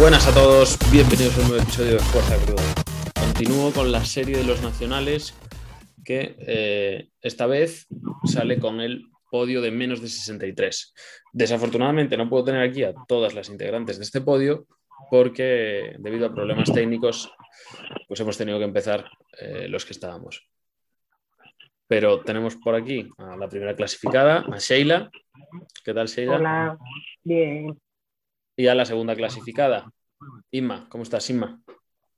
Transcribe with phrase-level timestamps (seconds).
[0.00, 2.62] Buenas a todos, bienvenidos a un nuevo episodio de Fuerza Cruda.
[3.20, 5.38] Continúo con la serie de los nacionales
[6.02, 7.86] que eh, esta vez
[8.24, 10.94] sale con el podio de menos de 63.
[11.34, 14.64] Desafortunadamente no puedo tener aquí a todas las integrantes de este podio
[15.10, 17.30] porque debido a problemas técnicos
[18.08, 19.04] pues hemos tenido que empezar
[19.38, 20.48] eh, los que estábamos.
[21.86, 25.10] Pero tenemos por aquí a la primera clasificada, a Sheila.
[25.84, 26.36] ¿Qué tal, Sheila?
[26.36, 26.78] Hola,
[27.22, 27.78] bien.
[28.60, 29.90] Y a la segunda clasificada,
[30.50, 30.86] Inma.
[30.90, 31.62] ¿Cómo estás, Inma?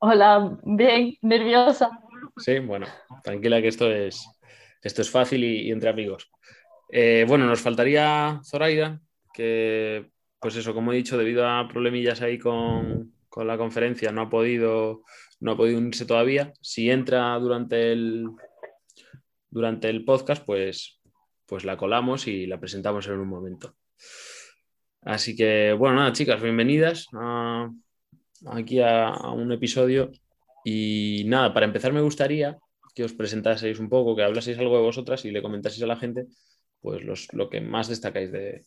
[0.01, 1.89] Hola, bien, nerviosa.
[2.37, 2.89] Sí, bueno,
[3.23, 4.29] tranquila que esto es,
[4.83, 6.33] esto es fácil y, y entre amigos.
[6.91, 9.01] Eh, bueno, nos faltaría Zoraida,
[9.33, 14.23] que, pues eso, como he dicho, debido a problemillas ahí con, con la conferencia, no
[14.23, 15.05] ha podido,
[15.39, 16.53] no ha podido unirse todavía.
[16.61, 18.27] Si entra durante el,
[19.49, 21.01] durante el podcast, pues,
[21.47, 23.77] pues la colamos y la presentamos en un momento.
[25.03, 27.09] Así que, bueno, nada, chicas, bienvenidas
[28.47, 30.11] aquí a, un episodio.
[30.65, 32.59] Y nada, para empezar me gustaría
[32.95, 35.97] que os presentaseis un poco, que hablaseis algo de vosotras y le comentaseis a la
[35.97, 36.27] gente
[36.81, 38.65] pues lo que más destacáis de,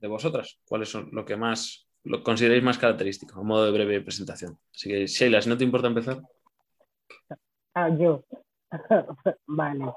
[0.00, 0.60] de vosotras.
[0.66, 4.58] ¿Cuáles son lo que más lo consideráis más característico, a modo de breve presentación?
[4.74, 6.20] Así que, Sheila, si no te importa empezar.
[7.74, 8.24] Ah, yo.
[9.46, 9.92] Vale.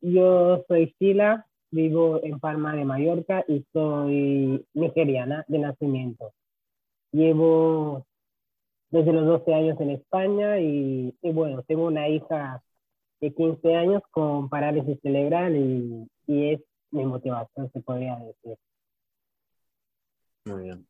[0.00, 6.32] Yo soy Sheila, vivo en Palma de Mallorca y soy nigeriana de nacimiento.
[7.12, 8.06] Llevo
[8.90, 12.62] desde los 12 años en España y, y bueno, tengo una hija
[13.20, 16.60] de 15 años con parálisis cerebral y, y es
[16.90, 18.56] mi motivación, se podría decir.
[20.46, 20.86] Muy bien.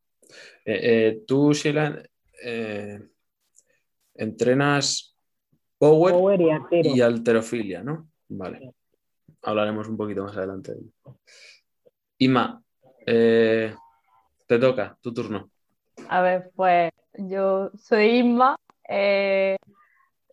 [0.65, 2.01] Eh, eh, tú, Sheila,
[2.43, 2.99] eh,
[4.15, 5.15] entrenas
[5.77, 6.89] power, Power y artero.
[6.95, 8.09] y alterofilia, ¿no?
[8.29, 8.73] Vale.
[9.43, 10.75] Hablaremos un poquito más adelante.
[12.19, 12.61] Ima,
[13.05, 13.73] eh,
[14.47, 15.49] te toca, tu turno.
[16.09, 18.57] A ver, pues yo soy Isma,
[18.87, 19.57] eh,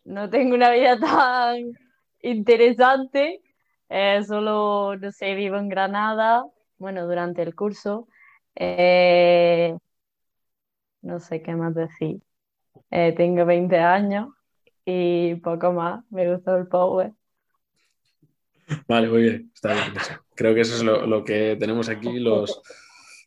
[0.04, 1.72] no tengo una vida tan
[2.20, 3.40] interesante,
[3.88, 6.44] eh, solo, no sé, vivo en Granada,
[6.78, 8.08] bueno, durante el curso,
[8.54, 9.76] eh,
[11.02, 12.20] no sé qué más decir,
[12.90, 14.28] tengo 20 años
[14.84, 17.12] y poco más, me gusta el power.
[18.86, 19.94] Vale, muy bien, está bien.
[20.34, 22.60] Creo que eso es lo, lo que tenemos aquí los,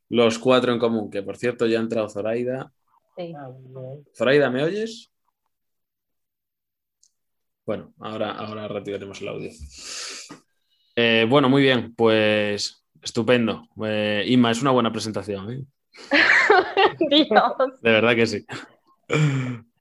[0.09, 1.09] los cuatro en común.
[1.09, 2.72] Que por cierto, ya ha entrado Zoraida.
[3.18, 3.34] Sí.
[4.16, 5.12] Zoraida, ¿me oyes?
[7.66, 9.50] Bueno, ahora, ahora retiraremos el audio.
[10.96, 13.68] Eh, bueno, muy bien, pues estupendo.
[13.85, 15.66] Eh, Inma, es una buena presentación, ¿eh?
[17.09, 17.81] Dios.
[17.81, 18.46] De verdad que sí.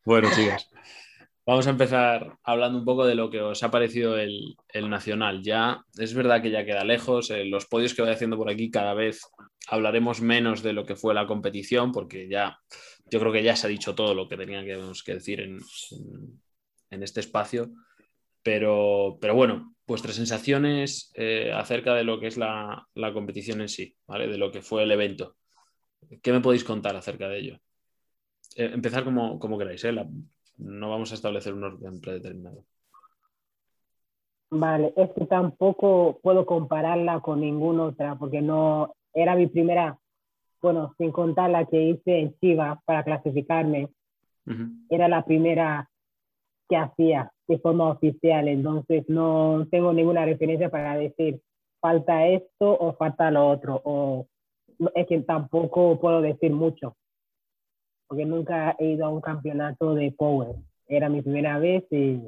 [0.05, 0.70] Bueno, chicas,
[1.47, 5.43] vamos a empezar hablando un poco de lo que os ha parecido el, el Nacional.
[5.43, 7.31] Ya es verdad que ya queda lejos.
[7.31, 9.23] eh, los podios que voy haciendo por aquí cada vez
[9.69, 12.59] hablaremos menos de lo que fue la competición, porque ya
[13.11, 15.59] yo creo que ya se ha dicho todo lo que teníamos que decir en,
[16.91, 17.71] en- este espacio.
[18.43, 23.69] Pero, pero bueno, vuestras sensaciones eh, acerca de lo que es la, la competición en
[23.69, 24.29] sí, ¿vale?
[24.29, 25.37] De lo que fue el evento.
[26.23, 27.59] ¿Qué me podéis contar acerca de ello?
[28.57, 29.93] Eh, empezar como, como queráis, ¿eh?
[30.61, 32.65] No vamos a establecer un orden predeterminado.
[34.51, 39.99] Vale, es que tampoco puedo compararla con ninguna otra porque no era mi primera,
[40.61, 43.89] bueno, sin contar la que hice en Chivas para clasificarme,
[44.47, 44.65] Ujú.
[44.89, 45.89] era la primera
[46.69, 51.41] que hacía de forma oficial, entonces no tengo ninguna referencia para decir
[51.81, 54.27] falta esto o falta lo otro, o
[54.95, 56.97] es que tampoco puedo decir mucho,
[58.11, 60.57] porque nunca he ido a un campeonato de Power,
[60.89, 62.21] era mi primera vez y,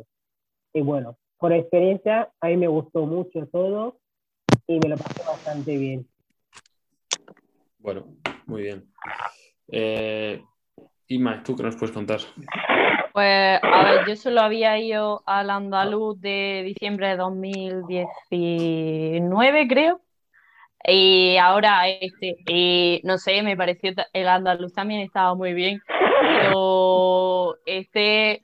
[0.73, 3.99] y bueno, por experiencia a mí me gustó mucho todo
[4.69, 6.07] y me lo pasé bastante bien.
[7.81, 8.05] Bueno,
[8.47, 8.85] muy bien.
[9.73, 10.41] Eh,
[11.09, 12.21] Ima, ¿tú qué nos puedes contar?
[13.13, 20.01] Pues, a ver, yo solo había ido al andaluz de diciembre de 2019, creo.
[20.85, 25.81] Y ahora este, y no sé, me pareció el andaluz también estaba muy bien.
[26.21, 28.43] Pero este,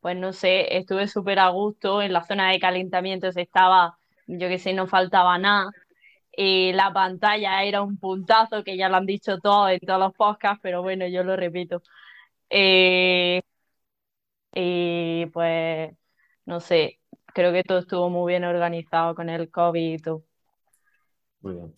[0.00, 2.02] pues no sé, estuve súper a gusto.
[2.02, 5.70] En la zona de calentamientos estaba, yo qué sé, no faltaba nada.
[6.36, 10.14] Y la pantalla era un puntazo, que ya lo han dicho todos en todos los
[10.14, 11.82] podcasts, pero bueno, yo lo repito.
[12.50, 13.42] Eh,
[14.54, 15.92] y pues,
[16.46, 17.00] no sé,
[17.34, 20.24] creo que todo estuvo muy bien organizado con el COVID y todo.
[21.40, 21.74] Muy bien.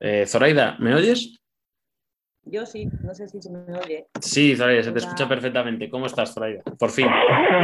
[0.00, 1.38] Eh, Zoraida, ¿me oyes?
[2.44, 4.06] Yo sí, no sé si se me oye.
[4.20, 5.06] Sí, Zoraida, se te Hola.
[5.06, 5.90] escucha perfectamente.
[5.90, 6.62] ¿Cómo estás, Zoraida?
[6.62, 7.06] Por fin.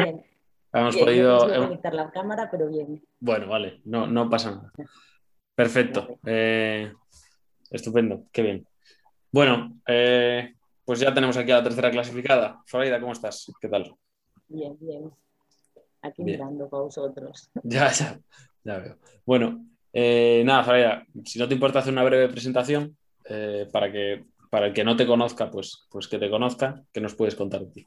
[0.03, 0.23] Bien,
[0.73, 1.49] Hemos bien, podido.
[1.49, 3.03] no conectar la cámara, pero bien.
[3.21, 4.73] Bueno, vale, no, no pasa nada.
[5.55, 6.19] Perfecto.
[6.27, 6.93] Eh,
[7.71, 8.67] estupendo, qué bien.
[9.31, 10.55] Bueno, eh,
[10.85, 12.61] pues ya tenemos aquí a la tercera clasificada.
[12.69, 13.53] Zoraida, ¿cómo estás?
[13.61, 13.95] ¿Qué tal?
[14.49, 15.11] Bien, bien.
[16.03, 16.39] Aquí Bien.
[16.41, 17.51] mirando para vosotros.
[17.63, 18.21] Ya, ya,
[18.65, 18.99] ya veo.
[19.25, 19.65] Bueno,
[19.95, 24.67] eh, nada, Zoraida, si no te importa hacer una breve presentación eh, para que para
[24.67, 27.73] el que no te conozca, pues, pues que te conozca, ¿qué nos puedes contar de
[27.73, 27.85] ti?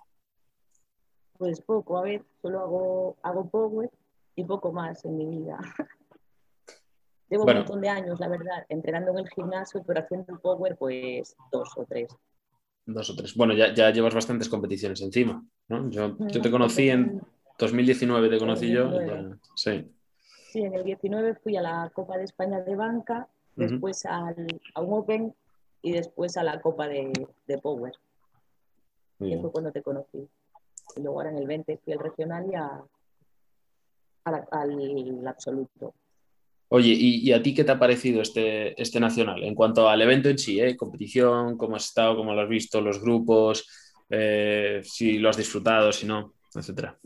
[1.38, 3.90] Pues poco, a ver, solo hago, hago power
[4.36, 5.60] y poco más en mi vida.
[7.30, 7.60] Llevo Bueno.
[7.62, 11.70] un montón de años, la verdad, entrenando en el gimnasio, pero haciendo power, pues dos
[11.78, 12.08] o tres.
[12.86, 13.36] Dos o tres.
[13.36, 15.90] Bueno, ya, ya llevas bastantes competiciones encima, ¿no?
[15.90, 17.22] Yo, yo te conocí en
[17.60, 18.88] 2019, te conocí yo.
[18.88, 19.40] y ya- 2019.
[19.56, 19.92] sí.
[20.52, 24.82] Sí, en el 19 fui a la Copa de España de banca, después al, a
[24.82, 25.36] un Open
[25.82, 27.12] y después a la Copa de,
[27.48, 27.94] de Power,
[29.20, 29.42] Muy bien.
[29.42, 30.28] fue cuando te conocí.
[30.96, 32.84] Y luego ahora en el 20 fui al regional y a-
[34.26, 35.94] a la- al absoluto.
[36.70, 39.42] Oye, ¿y, y a ti qué te ha parecido este, este nacional?
[39.44, 40.76] En cuanto al evento en sí, ¿eh?
[40.76, 43.66] Competición, cómo has estado, cómo lo has visto, los grupos,
[44.10, 46.98] eh, si lo has disfrutado, si no, etcétera.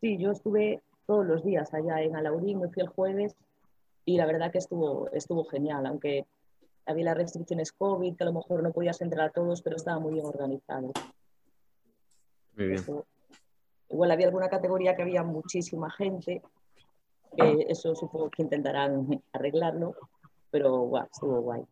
[0.00, 0.80] Sí, yo estuve
[1.10, 3.34] todos los días allá en Alaurín, me fui el jueves
[4.04, 6.24] y la verdad que estuvo, estuvo genial, aunque
[6.86, 9.98] había las restricciones COVID, que a lo mejor no podías entrar a todos, pero estaba
[9.98, 10.92] muy bien organizado.
[12.56, 12.78] Muy bien.
[12.78, 13.06] Eso-
[13.88, 16.42] Igual había alguna categoría que había muchísima gente,
[17.36, 19.96] eso supongo que intentarán arreglarlo,
[20.52, 21.64] pero guau, estuvo guay.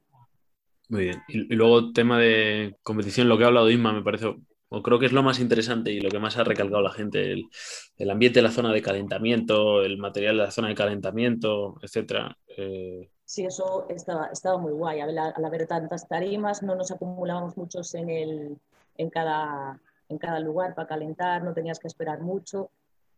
[0.88, 1.22] Muy bien.
[1.28, 4.34] Y, y luego, tema de competición, lo que ha hablado Isma, me parece,
[4.70, 7.32] o creo que es lo más interesante y lo que más ha recalcado la gente,
[7.32, 7.48] el,
[7.96, 12.36] el ambiente de la zona de calentamiento, el material de la zona de calentamiento, etcétera.
[12.56, 15.00] Eh, Sí, eso estaba, estaba muy guay.
[15.00, 18.56] Al, al haber tantas tarimas, no nos acumulábamos muchos en, el,
[18.96, 19.78] en, cada,
[20.08, 22.70] en cada lugar para calentar, no tenías que esperar mucho.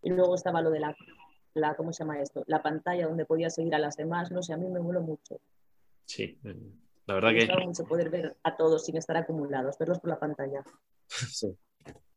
[0.03, 0.97] Y luego estaba lo de la,
[1.55, 2.43] la, ¿cómo se llama esto?
[2.49, 4.33] La pantalla donde podías seguir a las demás.
[4.33, 5.39] No sé, a mí me moló mucho.
[6.05, 6.57] sí, eh,
[7.07, 7.45] la verdad Me que...
[7.47, 10.63] gustaba mucho poder ver a todos sin estar acumulados, verlos por la pantalla.
[11.09, 11.49] Sí.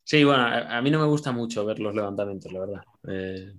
[0.06, 2.82] Sí, bueno, a, a mí no me gusta mucho ver los levantamientos, la verdad.
[3.08, 3.54] Eh,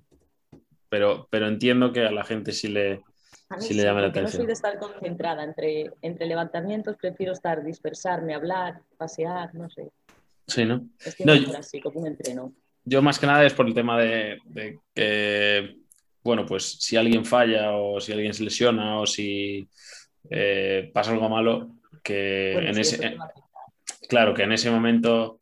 [0.89, 3.01] pero, pero entiendo que a la gente sí le,
[3.49, 4.43] A mí Sí le llama la porque no atención.
[4.43, 9.91] soy de estar concentrada entre, entre levantamientos, prefiero estar, dispersarme, hablar, pasear, no sé.
[10.47, 10.87] Sí, ¿no?
[11.05, 12.53] Estoy No, mejor yo- así, como un entreno.
[12.85, 15.79] Yo más que nada es por el tema de, de que,
[16.23, 19.67] bueno, pues si alguien falla o si alguien se lesiona o si
[20.31, 21.71] eh, pasa algo malo,
[22.03, 23.17] que Bueno, en sí, ese,
[24.09, 25.41] claro, que en ese momento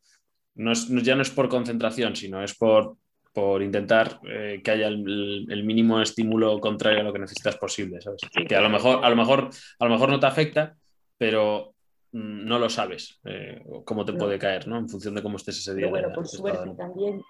[0.55, 2.97] no es- ya no es por concentración, sino es por,
[3.33, 7.99] por intentar eh, que haya el, el mínimo estímulo contrario a lo que necesitas posible,
[8.01, 8.21] ¿sabes?
[8.31, 9.49] Sí, que a lo mejor, a lo mejor,
[9.79, 10.75] a lo mejor no te afecta,
[11.17, 11.73] pero
[12.11, 14.19] mm, no lo sabes eh, cómo te No.
[14.19, 14.77] puede caer, ¿no?
[14.77, 15.81] En función de cómo estés ese día.
[15.87, 17.21] Pero bueno, de- por suerte de también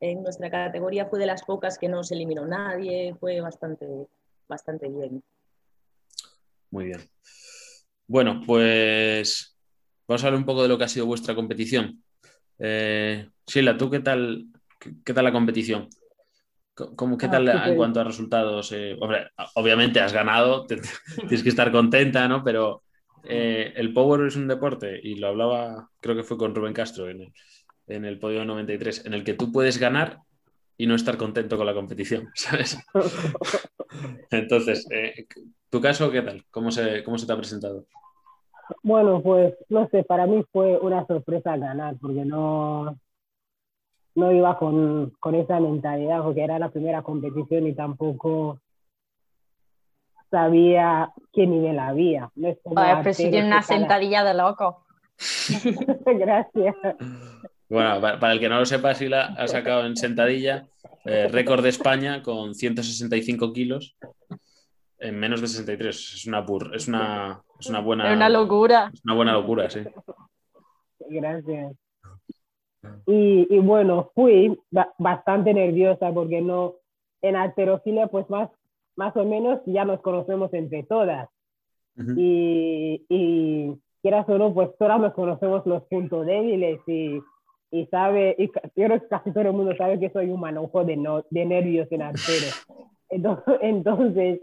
[0.00, 3.86] en nuestra categoría fue de las pocas que no se eliminó nadie, fue bastante,
[4.46, 5.22] bastante bien.
[6.70, 7.00] Muy bien.
[8.06, 9.56] Bueno, pues
[10.06, 12.02] vamos a hablar un poco de lo que ha sido vuestra competición.
[12.58, 14.46] Eh, Sheila, ¿tú qué tal,
[14.78, 15.88] qué, qué tal la competición?
[16.74, 18.72] Co- ¿Cómo, ¿Qué Ah, tal en cuanto a resultados?
[18.72, 20.80] Eh, hombre, obviamente has ganado, te-
[21.16, 22.44] tienes que estar contenta, ¿no?
[22.44, 22.82] Pero
[23.24, 27.08] eh, el power es un deporte, y lo hablaba, creo que fue con Rubén Castro
[27.08, 27.32] en el,
[27.88, 30.18] en el podio 93, en el que tú puedes ganar
[30.76, 32.78] y no estar contento con la competición, ¿sabes?
[34.30, 35.26] Entonces, eh,
[35.70, 36.44] ¿tu caso qué tal?
[36.50, 37.84] ¿Cómo se, cómo se te ha presentado?
[38.82, 42.98] Bueno, pues no sé, para mí fue una sorpresa ganar, porque no,
[44.16, 48.60] no iba con, con esa mentalidad, porque era la primera competición y tampoco
[50.30, 52.30] sabía qué nivel había.
[52.34, 54.84] No es como Joder, pero si arteros tiene una sentadilla de loco.
[56.06, 56.74] Gracias.
[57.68, 60.66] Bueno, pa- para el que no lo sepa, Sila ha sacado en sentadilla
[61.04, 63.96] eh, récord de España con 165 kilos
[64.98, 66.14] en menos de 63.
[66.14, 68.90] Es una, pur- es una, es una buena, Es una locura.
[68.92, 69.80] es una buena locura, sí.
[71.08, 71.74] Gracias.
[73.06, 76.74] Y, y bueno, fui ba- bastante nerviosa porque no,
[77.22, 78.50] en alterofilia pues más,
[78.96, 81.28] más o menos ya nos conocemos entre todas.
[81.98, 82.12] Ujú.
[82.14, 83.72] y, y
[84.02, 87.22] quieras o no, pues todas nos conocemos los puntos débiles y,
[87.70, 88.52] y sabe, y yo
[88.86, 91.90] creo que casi todo el mundo sabe que soy un manojo de, no, de nervios
[91.90, 92.46] en artero.
[93.08, 94.40] Entonces, entonces,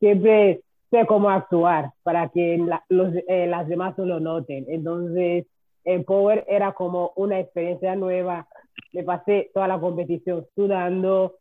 [0.00, 4.64] siempre sé cómo actuar para que la- los, eh, las demás no lo noten.
[4.68, 5.46] Entonces,
[5.84, 8.48] el Power era como una experiencia nueva.
[8.92, 11.36] Me pasé toda la competición sudando,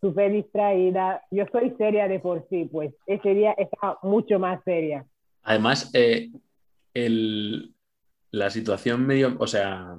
[0.00, 1.22] súper distraída.
[1.30, 5.04] Yo soy seria de por sí, pues ese día estaba mucho más seria.
[5.42, 6.30] Además, eh,
[6.94, 7.74] el-
[8.30, 9.98] la situación medio, o sea,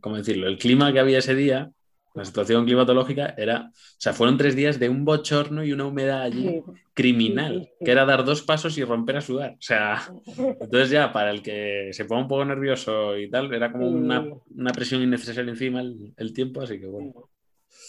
[0.00, 0.46] ¿cómo decirlo?
[0.46, 1.70] El clima que había ese día
[2.14, 6.22] La situación climatológica era, o sea, fueron tres días de un bochorno y una humedad
[6.22, 6.60] allí
[6.92, 9.52] criminal, que era dar dos pasos y romper a sudar.
[9.52, 10.00] O sea,
[10.60, 14.28] entonces ya para el que se ponga un poco nervioso y tal, era como una,
[14.56, 17.12] una presión innecesaria encima el, el tiempo, así que bueno.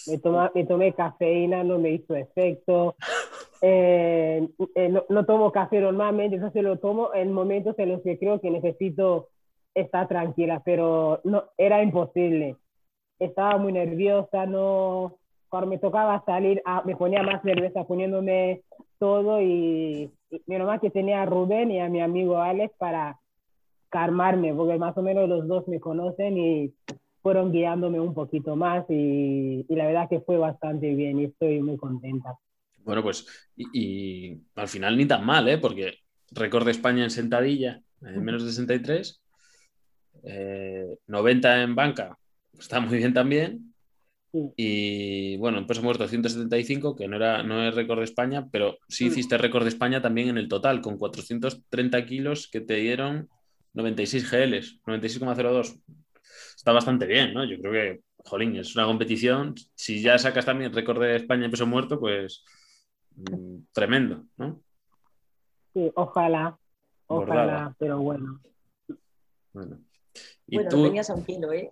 [0.06, 2.96] Me, toma- me tomé cafeína, no me hizo efecto.
[3.63, 8.18] Eh, eh, no, no tomo café normalmente, entonces lo tomo en momentos en los que
[8.18, 9.30] creo que necesito
[9.75, 12.56] estar tranquila, pero no, era imposible.
[13.22, 18.63] Estaba muy nerviosa, no, cuando me tocaba salir, ah, me ponía más nerviosa poniéndome
[18.98, 23.20] todo y, y menos mal que tenía a Rubén y a mi amigo Alex para
[23.90, 26.74] calmarme, porque más o menos los dos me conocen y
[27.22, 31.62] fueron guiándome un poquito más y, y la verdad que fue bastante bien y estoy
[31.62, 32.36] muy contenta.
[32.84, 35.60] Bueno, pues, y, y al final ni tan mal, ¿eh?
[35.60, 36.00] Porque
[36.32, 39.22] récord de España en sentadilla, en menos de 63,
[40.24, 42.18] eh, 90 en banca,
[42.62, 43.74] está muy bien también.
[44.32, 44.53] Sí.
[44.56, 48.77] Y bueno, en peso muerto 175, que no, era, no es récord de España, pero
[48.88, 49.08] sí Mm.
[49.08, 53.27] hiciste récord de España también en el total, con 430 kilos que te dieron
[53.74, 55.82] 96 GLs, 96,02.
[56.56, 57.44] Está bastante bien, ¿no?
[57.44, 59.56] Yo creo que, jolín, es una competición.
[59.75, 62.46] Si ya sacas también récord de España en peso muerto, pues
[63.15, 64.62] mm, tremendo, ¿no?
[65.74, 66.58] Sí, ojalá,
[67.08, 67.75] ojalá, Bordada.
[67.80, 68.41] pero bueno.
[69.53, 69.80] Bueno.
[70.48, 71.72] Y Bueno, tú, tenías a un kilo, ¿eh?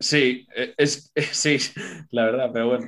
[0.00, 1.58] Sí, eh, es, es- sí,
[2.10, 2.86] la verdad, pero bueno.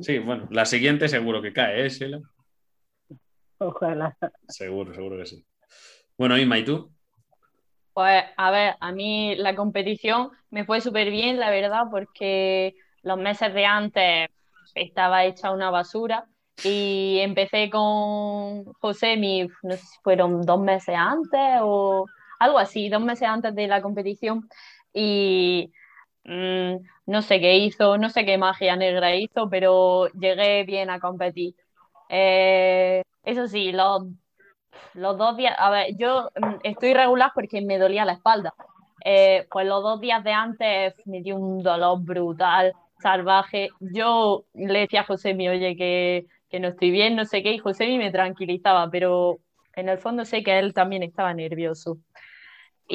[0.00, 2.20] Sí, bueno, la siguiente seguro que cae, ¿eh, Sheila?
[3.58, 4.16] Ojalá.
[4.48, 5.44] Seguro, seguro que sí.
[6.18, 6.90] Bueno, Inma, ¿y tú?
[7.94, 13.18] Pues a ver, a mí la competición me fue súper bien, la verdad, porque los
[13.18, 14.28] meses de antes
[14.74, 16.26] estaba hecha una basura
[16.64, 22.06] y empecé con José, mi, no sé si fueron dos meses antes o
[22.38, 24.48] algo así, dos meses antes de la competición
[24.94, 25.72] y
[26.24, 26.76] mm,
[27.06, 31.54] no sé qué hizo, no sé qué magia negra hizo, pero llegué bien a competir.
[32.08, 34.04] Eh, eso sí, los
[34.94, 38.54] los dos días, a ver, yo mm, estoy regular porque me dolía la espalda.
[39.04, 43.70] Eh, pues los dos días de antes me dio un dolor brutal, salvaje.
[43.80, 47.52] Yo le decía a José mi, oye, que, que no estoy bien, no sé qué,
[47.52, 49.38] y José me tranquilizaba, pero
[49.74, 51.98] en el fondo sé que él también estaba nervioso.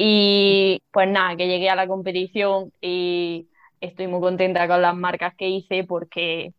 [0.00, 3.48] Y pues nada, que llegué a la competición y
[3.80, 6.54] estoy muy contenta con las marcas que hice porque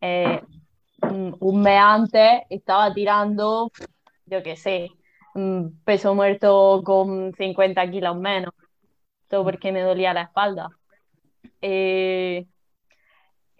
[0.00, 0.40] eh,
[1.02, 3.70] un mes antes estaba tirando
[4.28, 4.90] yo qué sé,
[5.84, 8.54] peso muerto con 50 kilos menos,
[9.28, 10.68] todo porque me dolía la espalda.
[11.60, 12.46] Eh,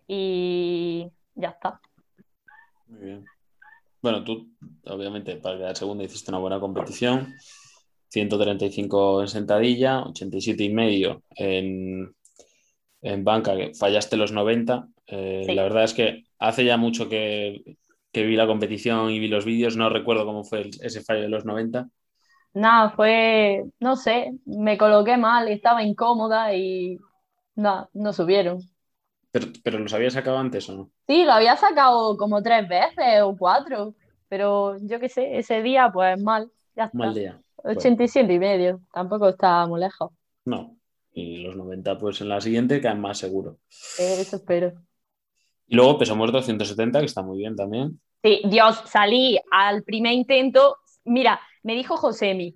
[0.06, 1.80] y ya está.
[2.86, 3.24] Muy bien.
[4.00, 4.54] Bueno, tú,
[4.86, 7.34] obviamente, para quedar segunda hiciste una buena competición.
[8.08, 12.14] 135 en sentadilla, 87 y medio en,
[13.02, 14.88] en banca, que fallaste los 90.
[15.06, 15.54] Eh, Sí.
[15.54, 17.78] La verdad es que hace ya mucho que,
[18.12, 21.22] que vi la competición y vi los vídeos, no recuerdo cómo fue el- ese fallo
[21.22, 21.88] de los 90.
[22.54, 26.98] Nada, fue, no sé, me coloqué mal, estaba incómoda y
[27.56, 28.60] nada, no subieron.
[29.32, 30.92] Pero, pero ¿los habías sacado antes o no?
[31.06, 33.94] Sí, lo había sacado como tres veces o cuatro,
[34.28, 36.98] pero yo qué sé, ese día pues mal, ya está.
[36.98, 37.42] Mal día.
[37.64, 40.12] 87 y medio, tampoco está muy lejos.
[40.44, 40.76] No.
[41.12, 43.58] Y los 90, pues en la siguiente caen más seguro.
[43.98, 44.72] Eh, Eso espero.
[45.66, 48.00] Y luego peso muerto 170, que está muy bien también.
[48.22, 50.78] Sí, Dios, salí al primer intento.
[51.04, 52.54] Mira, me dijo Josemi,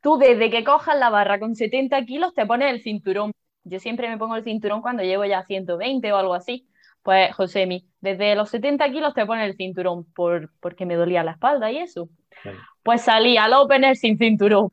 [0.00, 3.32] tú desde que cojas la barra con 70 kilos te pones el cinturón.
[3.64, 6.68] Yo siempre me pongo el cinturón cuando llevo ya 120 o algo así.
[7.02, 11.32] Pues Josemi, desde los 70 kilos te pones el cinturón por, porque me dolía la
[11.32, 12.08] espalda y eso.
[12.44, 12.58] Vale.
[12.82, 14.68] Pues salí al opener sin cinturón.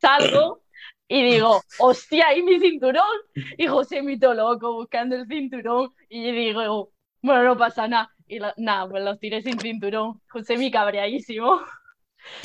[0.00, 0.62] Salgo
[1.08, 3.04] y digo, hostia, ¿y mi cinturón?
[3.56, 5.90] Y Josemi todo loco buscando el cinturón.
[6.08, 6.90] Y digo,
[7.22, 8.10] bueno, no pasa nada.
[8.28, 10.20] Y nada, pues los tiré sin cinturón.
[10.28, 11.60] Josemi cabreadísimo.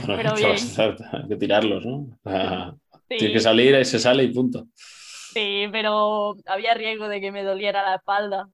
[0.06, 0.56] Bueno, Pero bien.
[0.56, 2.20] hacer- hay que tirarlos, ¿no?
[2.24, 2.74] Sea,
[3.10, 4.68] Sí, Tiene que salir, se sale y punto.
[5.34, 8.50] sí, pero había riesgo de que me doliera la espalda.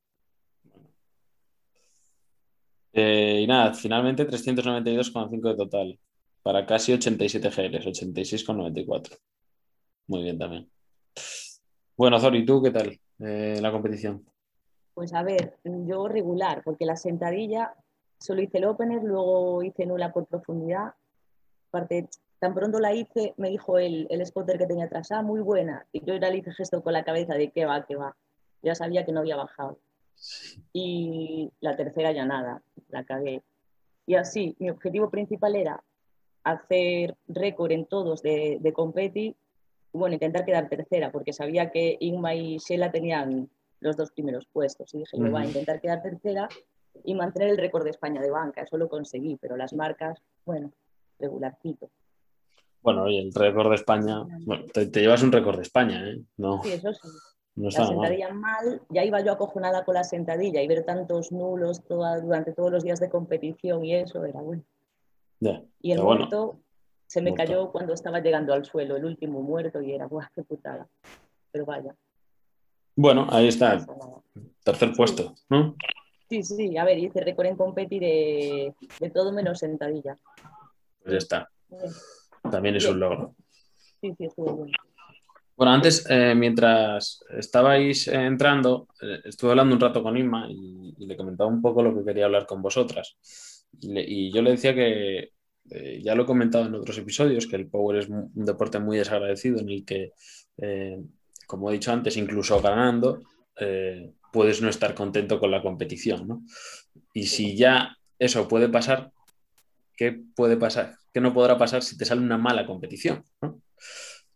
[3.00, 6.00] Eh, y nada, finalmente 392,5 de total.
[6.42, 9.20] Para casi 87 GLs, 86,94.
[10.08, 10.68] Muy bien también.
[11.96, 14.26] Bueno, Zori, ¿tú qué tal eh, la competición?
[14.96, 17.76] Pues a ver, yo regular, porque la sentadilla
[18.18, 20.96] solo hice el opener, luego hice nula por profundidad.
[21.70, 25.42] Aparte, tan pronto la hice, me dijo el, el spotter que tenía atrás, ah, muy
[25.42, 25.86] buena.
[25.92, 28.16] Y yo ya le hice gesto con la cabeza de que va, que va.
[28.64, 29.78] Ya sabía que no había bajado.
[30.74, 33.44] Y la tercera ya nada, la cagué.
[34.06, 35.84] Y así, mi objetivo principal era
[36.44, 39.36] hacer récord en todos de, de competi
[39.98, 44.94] bueno, intentar quedar tercera, porque sabía que Inma y Sheila tenían los dos primeros puestos.
[44.94, 46.48] Y dije, yo voy a intentar quedar tercera
[47.04, 48.62] y mantener el récord de España de banca.
[48.62, 50.72] Eso lo conseguí, pero las marcas, bueno,
[51.20, 51.90] regularcito.
[52.82, 56.22] Bueno, oye, el récord de España, bueno, te, llevas un récord de España, ¿eh?
[56.38, 57.08] No, sí, eso sí.
[57.58, 58.82] La sentadilla mal.
[58.90, 63.00] ya iba yo acojonada con la sentadilla y ver tantos nulos durante todos los días
[63.00, 64.64] de competición y eso era bueno.
[65.82, 66.60] y el muerto
[67.08, 70.44] se me cayó cuando estaba llegando al suelo, el último muerto y era, ¡buah, qué
[70.44, 70.88] putada!
[71.52, 71.96] Pero vaya.
[72.96, 73.86] Bueno, ahí está,
[74.64, 75.76] tercer puesto, ¿no?
[76.30, 80.18] Sí, sí, a ver, hice récord en competir de, de todo menos sentadilla.
[81.02, 81.50] Pues ya está.
[82.52, 83.34] También es un logro.
[84.02, 84.74] Sí, sí, estuvo bueno.
[85.58, 91.18] Bueno, antes, eh, mientras estabais entrando, eh, estuve hablando un rato con Inma y, le
[91.18, 93.18] comentaba un poco lo que quería hablar con vosotras.
[93.82, 95.32] Y, yo le decía que,
[95.72, 98.98] eh, ya lo he comentado en otros episodios, que el power es un deporte muy
[98.98, 100.12] desagradecido en el que,
[101.48, 103.24] como he dicho antes, incluso ganando,
[104.32, 106.28] puedes no estar contento con la competición.
[106.28, 106.44] ¿no?
[107.14, 109.12] Y si ya eso puede pasar,
[109.96, 110.98] ¿qué puede pasar?
[111.12, 113.24] ¿Qué no podrá pasar si te sale una mala competición?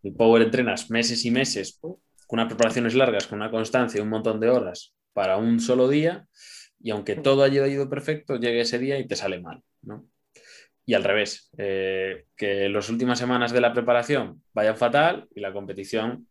[0.04, 4.10] El power entrenas meses y meses con unas preparaciones largas, con una constancia y un
[4.10, 6.28] montón de horas para un solo día
[6.80, 9.62] y aunque todo haya ido perfecto, llegue ese día y te sale mal.
[10.86, 15.54] Y al revés, eh, que las últimas semanas de la preparación vayan fatal y la
[15.54, 16.28] competición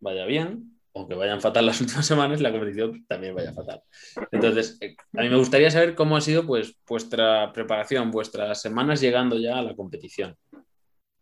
[0.00, 3.82] vaya bien o que vayan fatal las últimas semanas, la competición también vaya fatal.
[4.30, 9.00] Entonces, eh, a mí me gustaría saber cómo ha sido pues, vuestra preparación, vuestras semanas
[9.00, 10.36] llegando ya a la competición,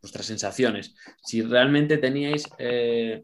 [0.01, 3.23] vuestras sensaciones, si realmente teníais eh,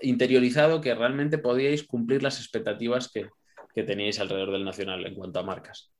[0.00, 3.28] interiorizado que realmente podíais cumplir las expectativas que,
[3.74, 5.92] que teníais alrededor del Nacional en cuanto a marcas.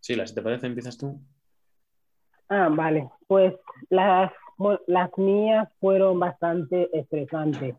[0.00, 1.20] Sí, si te parece, empiezas tú.
[2.48, 3.10] Ah, vale.
[3.26, 3.54] Pues
[3.90, 4.32] las,
[4.86, 7.76] las mías fueron bastante estresantes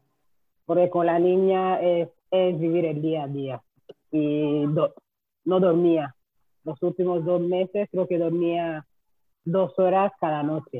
[0.71, 3.61] porque con la niña es, vivir el día a día.
[4.09, 6.15] Y no dormía.
[6.63, 8.87] Los últimos dos meses creo que dormía
[9.43, 10.79] dos horas cada noche.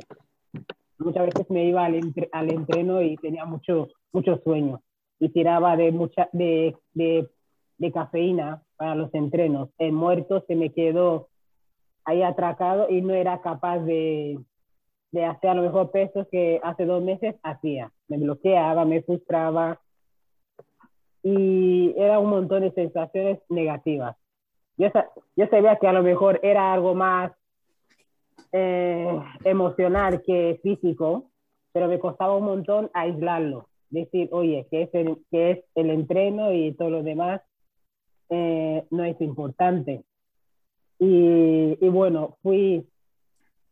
[0.97, 1.99] Muchas veces me iba al,
[2.31, 4.81] al entreno y tenía mucho, mucho sueño
[5.19, 7.27] y tiraba de, mucha, de, de,
[7.77, 9.69] de cafeína para los entrenos.
[9.77, 11.29] El muerto se me quedó
[12.05, 14.39] ahí atracado y no era capaz de,
[15.11, 17.91] de hacer a lo mejor pesos que hace dos meses hacía.
[18.07, 19.79] Me bloqueaba, me frustraba
[21.23, 24.15] y era un montón de sensaciones negativas.
[24.77, 24.89] Yo,
[25.35, 27.31] yo sabía que a lo mejor era algo más
[28.51, 31.31] eh, emocional que físico,
[31.71, 33.67] pero me costaba un montón aislarlo.
[33.89, 37.41] Decir, oye, que es el, que es el entreno y todo lo demás
[38.29, 40.03] eh, no es importante.
[40.99, 42.87] Y, y bueno, fui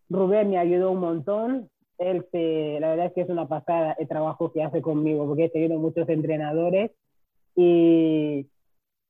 [0.09, 1.69] Rubén me ayudó un montón.
[1.97, 5.49] Él la verdad es que es una pasada el trabajo que hace conmigo, porque he
[5.49, 6.91] tenido muchos entrenadores
[7.55, 8.47] y,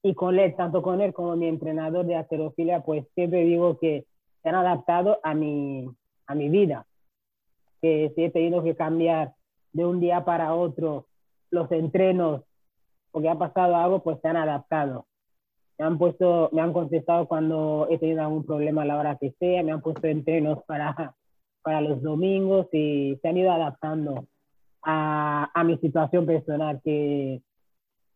[0.01, 4.05] y con él, tanto con él como mi entrenador de aterofilia, pues siempre digo que
[4.41, 5.89] se han adaptado a mi,
[6.27, 6.85] a mi vida.
[7.81, 9.33] Que si he tenido que cambiar
[9.73, 11.05] de un día para otro
[11.51, 12.43] los entrenos
[13.11, 15.07] porque ha pasado algo, pues se han adaptado
[15.79, 19.31] me han puesto, me han contestado cuando he tenido algún problema a la hora que
[19.39, 21.15] sea, me han puesto entrenos para,
[21.61, 24.25] para los domingos y se han ido adaptando
[24.83, 27.41] a, a mi situación personal, que,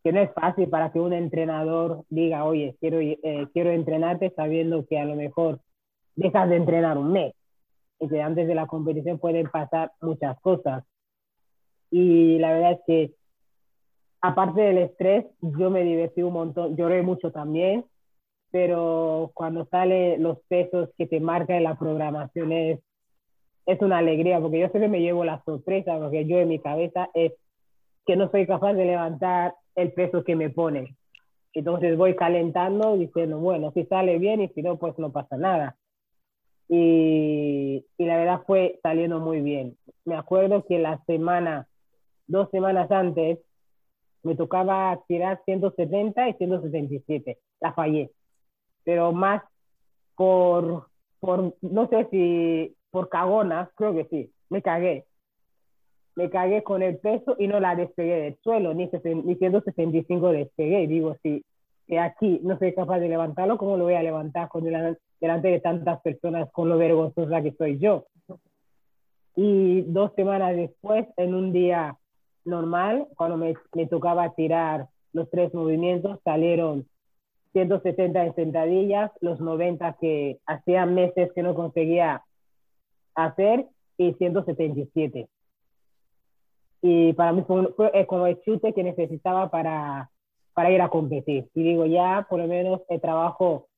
[0.02, 4.84] que, no es fácil para que un entrenador diga, oye, quiero, eh, quiero entrenarte sabiendo
[4.86, 5.60] que a lo mejor
[6.16, 7.34] dejas de entrenar un mes
[8.08, 10.84] que antes de la competición pueden pasar muchas cosas.
[11.90, 13.14] Y la verdad es que
[14.20, 17.84] aparte del estrés, yo me divertí un montón, lloré mucho también,
[18.50, 22.80] pero cuando salen los pesos que te marca en la programación es,
[23.66, 27.08] es una alegría, porque yo siempre me llevo la sorpresa, porque yo en mi cabeza
[27.14, 27.32] es
[28.06, 30.96] que no soy capaz de levantar el peso que me pone.
[31.52, 35.76] Entonces voy calentando diciendo, bueno, si sale bien y si no, pues no pasa nada.
[36.68, 39.76] Y, y la verdad fue saliendo muy bien.
[40.04, 41.66] Me acuerdo que la semana,
[42.26, 43.38] dos semanas antes,
[44.22, 47.38] me tocaba tirar 170 y 177.
[47.60, 48.10] La fallé.
[48.82, 49.42] Pero más
[50.16, 50.88] por,
[51.20, 55.04] por, no sé si por cagona, creo que sí, me cagué.
[56.16, 58.88] Me cagué con el peso y no la despegué del suelo, ni,
[59.24, 60.86] ni 165 despegué.
[60.86, 61.44] Digo, si,
[61.98, 64.64] aquí no soy capaz de levantarlo, ¿cómo lo voy a levantar con
[65.20, 68.06] delante de tantas personas con lo vergonzosa que soy yo?
[69.36, 71.96] Y dos semanas después, en un día
[72.44, 76.86] normal, cuando me, me tocaba tirar los tres movimientos, salieron
[77.52, 82.22] 170 en sentadillas, los 90 que hacía meses que no conseguía
[83.14, 85.28] hacer y 177.
[86.82, 90.10] y para mí fue, fue como el chute que necesitaba para,
[90.52, 91.48] para ir a competir.
[91.54, 93.68] Y digo, ya por lo menos el trabajo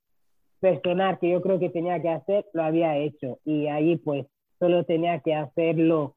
[0.66, 3.38] personal que yo creo que tenía que hacer, lo había hecho.
[3.44, 4.26] Y ahí pues
[4.58, 6.16] solo tenía que hacerlo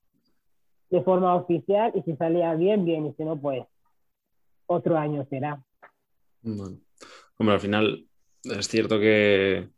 [0.89, 3.63] de forma oficial y si salía bien, bien, y si no, pues
[4.65, 5.63] otro año será.
[6.41, 6.79] Bueno,
[7.37, 8.05] hombre, al final
[8.43, 9.69] es cierto que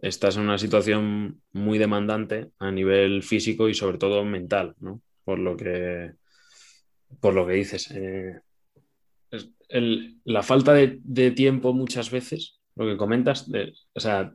[0.00, 5.02] estás en una situación muy demandante a nivel físico y sobre todo mental, ¿no?
[5.24, 6.12] Por lo que,
[7.20, 7.90] por lo que dices.
[7.90, 8.40] Eh,
[10.24, 13.50] la falta de, tiempo muchas veces, lo que comentas,
[13.92, 14.32] o sea,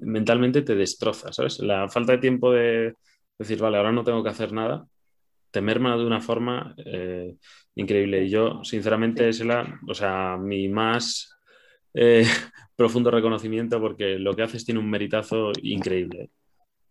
[0.00, 1.58] mentalmente te destroza, ¿sabes?
[1.60, 2.94] La falta de tiempo de
[3.38, 4.86] decir, vale, ahora no tengo que hacer nada,
[5.50, 7.36] te merma de una forma eh,
[7.74, 8.24] increíble.
[8.24, 11.36] Y yo, sinceramente, es la, o sea, mi más
[11.94, 12.24] eh,
[12.76, 16.30] profundo reconocimiento porque lo que haces tiene un meritazo increíble.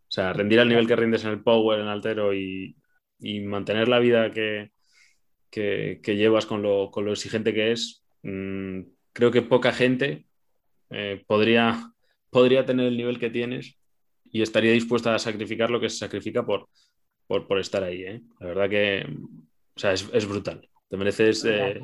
[0.08, 2.76] O sea, rendir al nivel que rindes en el Power, en Altero y,
[3.20, 4.72] y mantener la vida que,
[5.50, 10.26] que, llevas con lo, con lo, exigente que es, mm, creo que poca gente
[10.90, 11.92] eh, podría,
[12.30, 13.78] podría tener el nivel que tienes
[14.26, 16.68] y estaría dispuesta a sacrificar lo que se sacrifica por,
[17.28, 18.04] por, por estar ahí.
[18.04, 18.22] ¿eh?
[18.40, 19.06] La verdad que
[19.76, 20.68] o sea, es, es, brutal.
[20.90, 21.82] Te mereces eh,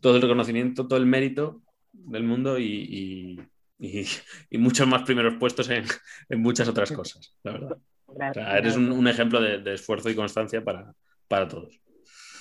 [0.00, 1.62] todo el reconocimiento, todo el mérito
[1.92, 3.38] del mundo y,
[3.78, 4.06] y,
[4.50, 5.84] y muchos más primeros puestos en,
[6.28, 7.78] en, muchas otras cosas, la verdad.
[8.06, 10.94] O sea, eres un, un ejemplo de, de, esfuerzo y constancia para,
[11.26, 11.78] para todos.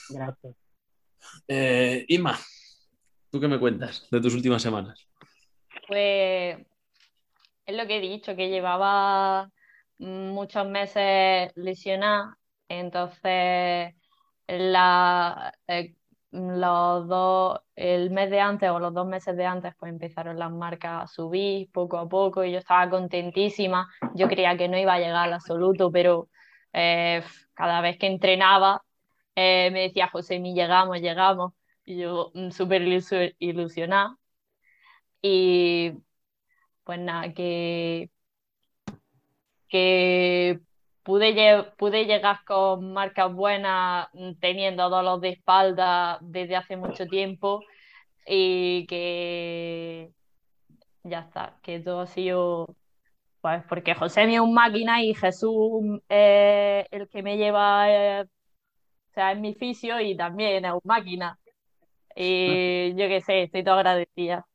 [0.10, 0.56] Gracias.
[1.48, 2.40] Eh, Inma,
[3.32, 5.08] ¿tú qué me cuentas de tus últimas semanas?
[5.88, 6.58] Pues
[7.66, 9.50] es lo que he dicho, que llevaba
[10.00, 12.38] muchos meses lesionada,
[12.70, 13.94] entonces
[14.48, 15.96] la, eh,
[16.32, 20.52] los dos, el mes de antes o los dos meses de antes, pues empezaron las
[20.52, 23.88] marcas a subir poco a poco y yo estaba contentísima.
[24.16, 26.30] Yo creía que no iba a llegar al absoluto, pero
[26.74, 27.24] eh,
[27.54, 28.84] cada vez que entrenaba
[29.36, 31.54] eh, me decía José, mi llegamos, llegamos.
[31.86, 32.82] Y yo mm, súper
[33.40, 34.18] ilusionada.
[35.22, 35.94] Y
[36.84, 38.10] pues nada, que,
[39.70, 40.60] que
[41.04, 47.62] pude, pude llegar con marcas buenas mm, teniendo dolor de espalda desde hace mucho tiempo
[48.26, 50.12] y que
[51.04, 52.76] ya está, que todo ha sido
[53.42, 59.14] pues porque José es un máquina y Jesús es el que me lleva, eh, o
[59.14, 61.40] sea, es mi fisio y también es un máquina.
[62.16, 64.46] Y yo qué sé, estoy todo agradecida.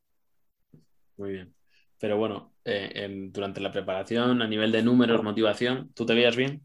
[1.16, 1.54] Muy bien.
[1.98, 6.62] Pero bueno, eh, durante la preparación, a nivel de números, motivación, ¿tú te veías bien?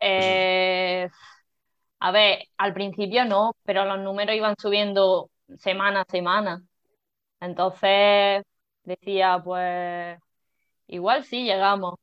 [0.00, 1.08] Eh,
[2.00, 6.62] a ver, al principio no, pero los números iban subiendo semana a semana.
[7.40, 8.42] Entonces
[8.84, 10.18] decía, pues
[10.86, 11.94] igual sí llegamos.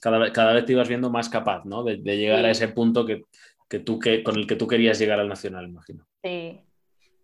[0.00, 1.82] Cada vez, cada vez te ibas viendo más capaz, ¿no?
[1.82, 2.46] De, de llegar sí.
[2.46, 3.22] a ese punto que,
[3.68, 6.06] que, tú, que, con el que tú querías llegar al Nacional, imagino.
[6.22, 6.60] Sí.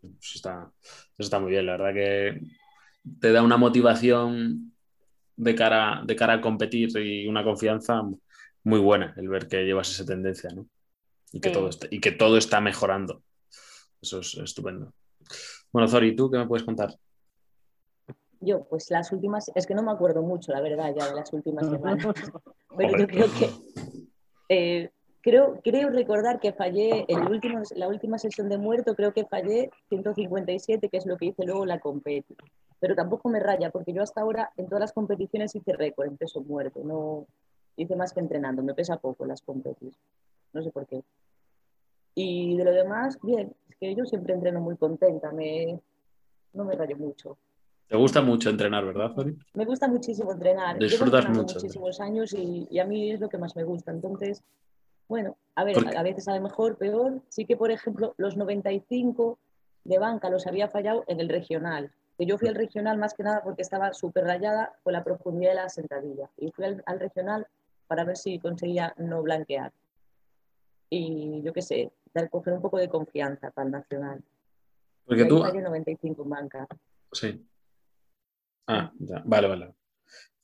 [0.00, 2.40] Pues está, eso está muy bien, la verdad que
[3.20, 4.72] te da una motivación
[5.36, 8.02] de cara, de cara a competir y una confianza
[8.62, 10.66] muy buena el ver que llevas esa tendencia, ¿no?
[11.32, 11.54] Y que, sí.
[11.54, 13.22] todo, está, y que todo está mejorando.
[14.00, 14.92] Eso es estupendo.
[15.72, 16.94] Bueno, Zori, ¿tú qué me puedes contar?
[18.40, 21.32] Yo, pues las últimas, es que no me acuerdo mucho, la verdad, ya de las
[21.32, 22.06] últimas semanas,
[22.76, 23.50] pero yo creo que
[24.48, 24.90] eh,
[25.22, 29.70] creo, creo recordar que fallé en último, la última sesión de muerto, creo que fallé
[29.88, 32.36] 157, que es lo que hice luego la competi.
[32.80, 36.16] Pero tampoco me raya, porque yo hasta ahora en todas las competiciones hice récord en
[36.16, 37.26] peso muerto, no
[37.76, 39.98] hice más que entrenando, me pesa poco las competiciones,
[40.52, 41.02] no sé por qué.
[42.14, 45.80] Y de lo demás, bien, es que yo siempre entreno muy contenta, me,
[46.52, 47.38] no me rayo mucho.
[47.88, 49.36] Te gusta mucho entrenar, ¿verdad, Fari?
[49.54, 50.78] Me gusta muchísimo entrenar.
[50.78, 51.54] Disfrutas mucho.
[51.54, 53.90] muchísimos años y, y, a mí es lo que más me gusta.
[53.90, 54.42] Entonces,
[55.08, 57.20] bueno, a ver, a veces a lo mejor peor.
[57.28, 59.38] Sí que, por ejemplo, los 95
[59.84, 61.92] de banca los había fallado en el regional.
[62.16, 65.50] Que yo fui al regional más que nada porque estaba súper rayada con la profundidad
[65.50, 66.30] de la sentadilla.
[66.36, 67.46] Y fui al, al, regional
[67.86, 69.72] para ver si conseguía no blanquear.
[70.90, 74.22] Y yo qué sé, dar, coger un poco de confianza para el nacional.
[75.04, 75.40] Porque tú...
[75.40, 76.66] Fallé 95 en banca.
[77.12, 77.46] Sí.
[78.66, 79.22] Ah, ya.
[79.24, 79.74] Vale, vale.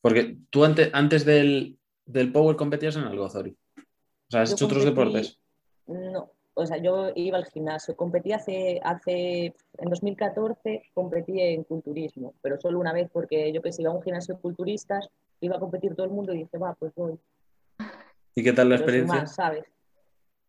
[0.00, 3.56] Porque tú antes, antes del, del Power competías en algo, Zori.
[3.76, 5.40] O sea, ¿has yo hecho competí, otros deportes?
[5.86, 7.96] No, o sea, yo iba al gimnasio.
[7.96, 13.72] Competí hace, hace, en 2014 competí en culturismo, pero solo una vez porque yo que
[13.72, 15.08] sé, iba a un gimnasio de culturistas,
[15.40, 17.18] iba a competir todo el mundo y dije, va, pues voy.
[18.34, 19.20] ¿Y qué tal la experiencia?
[19.20, 19.64] Más, ¿sabes?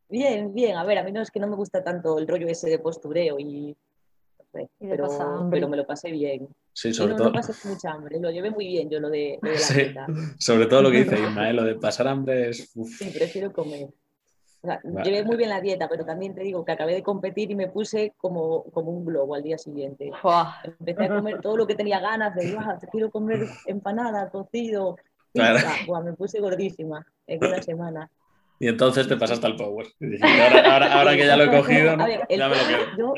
[0.09, 0.75] Bien, bien.
[0.75, 2.79] A ver, a mí no es que no me gusta tanto el rollo ese de
[2.79, 3.77] postureo y,
[4.37, 5.07] no sé, pero,
[5.49, 6.49] pero me lo pasé bien.
[6.73, 7.27] Sí, sobre no, todo.
[7.29, 9.73] No pasé mucha hambre, lo llevé muy bien yo lo de, lo de la sí,
[9.73, 10.07] dieta.
[10.37, 11.53] Sobre todo lo que dice Irma, ¿eh?
[11.53, 12.71] lo de pasar hambre es.
[12.75, 12.89] Uf.
[12.97, 13.89] Sí, prefiero comer.
[14.63, 15.03] O sea, Vale.
[15.03, 17.67] llevé muy bien la dieta, pero también te digo que acabé de competir y me
[17.69, 20.11] puse como, como un globo al día siguiente.
[20.63, 24.97] Empecé a comer todo lo que tenía ganas de, "Guau, te quiero comer empanada, cocido,
[25.33, 25.59] Claro.
[25.59, 25.77] pizza".
[25.85, 28.09] Buah, me puse gordísima en una semana.
[28.61, 29.87] Y entonces te pasaste al Power.
[29.99, 32.05] Y dijiste, ahora, ahora- ahora que ya lo he cogido, ¿no?
[32.05, 32.95] Ver, ya me lo quedo.
[32.97, 33.13] yo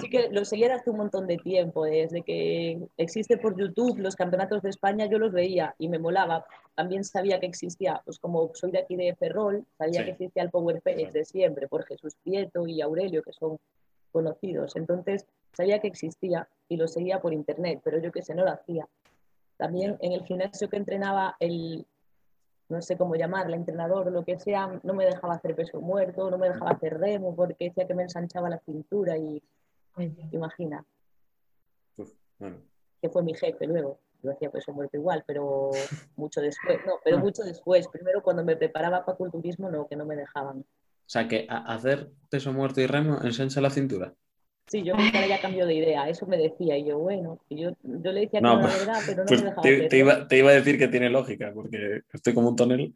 [0.00, 4.16] sí que lo seguía hace un montón de tiempo, desde que existe por YouTube los
[4.16, 6.46] campeonatos de España, yo los veía y me molaba.
[6.74, 10.04] También sabía que existía, pues como soy de aquí de Ferrol, sabía Sí.
[10.06, 13.58] que existía el Power Page de siempre, por Jesús Prieto y Aurelio, que son
[14.12, 14.76] conocidos.
[14.76, 18.50] Entonces sabía que existía y lo seguía por internet, pero yo que sé, no lo
[18.52, 18.86] hacía.
[19.58, 21.86] También en el gimnasio que entrenaba el,
[22.68, 26.30] no sé cómo llamarla, entrenador o lo que sea, no me dejaba hacer peso muerto,
[26.30, 29.42] no me dejaba hacer remo porque decía que me ensanchaba la cintura y
[30.32, 30.84] imagina,
[31.96, 32.58] Uf, bueno.
[33.00, 33.98] que fue mi jefe luego.
[34.22, 35.70] Yo hacía peso muerto igual, pero
[36.16, 37.86] mucho después, no, pero mucho después.
[37.88, 40.60] Primero cuando me preparaba para culturismo, no, que no me dejaban.
[40.60, 44.14] O sea, que hacer peso muerto y remo ensancha la cintura.
[44.68, 47.70] Sí, yo ahora ya cambio de idea, eso me decía, y yo, bueno, y yo,
[47.84, 49.88] yo le decía que No, no, era pues- verdad, pero no Pues me dejaba te,
[49.88, 52.92] te iba, te iba a decir que tiene lógica, porque estoy como un tonel.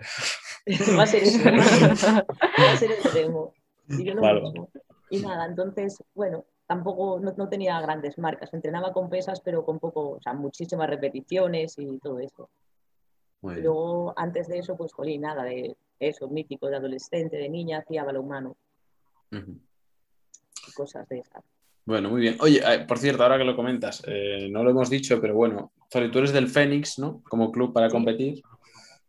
[0.98, 3.54] Va a ser eso, va a ser extremo.
[3.88, 4.68] Y yo lo Vale, mismo.
[5.08, 8.52] Y nada, entonces, bueno, tampoco no, no tenía grandes marcas.
[8.52, 12.50] Entrenaba con pesas, pero con poco, o sea, muchísimas repeticiones y todo eso.
[13.42, 17.78] Y luego, antes de eso, pues, jolín, nada de eso, mítico, de adolescente, de niña,
[17.78, 18.56] hacía balonmano
[19.32, 21.42] y cosas de esas.
[21.90, 22.36] Bueno, muy bien.
[22.38, 25.72] Oye, eh, por cierto, ahora que lo comentas, eh, no lo hemos dicho, pero bueno,
[25.90, 27.20] tú eres del Fénix, ¿no?
[27.28, 27.92] Como club para Sí.
[27.96, 28.42] competir.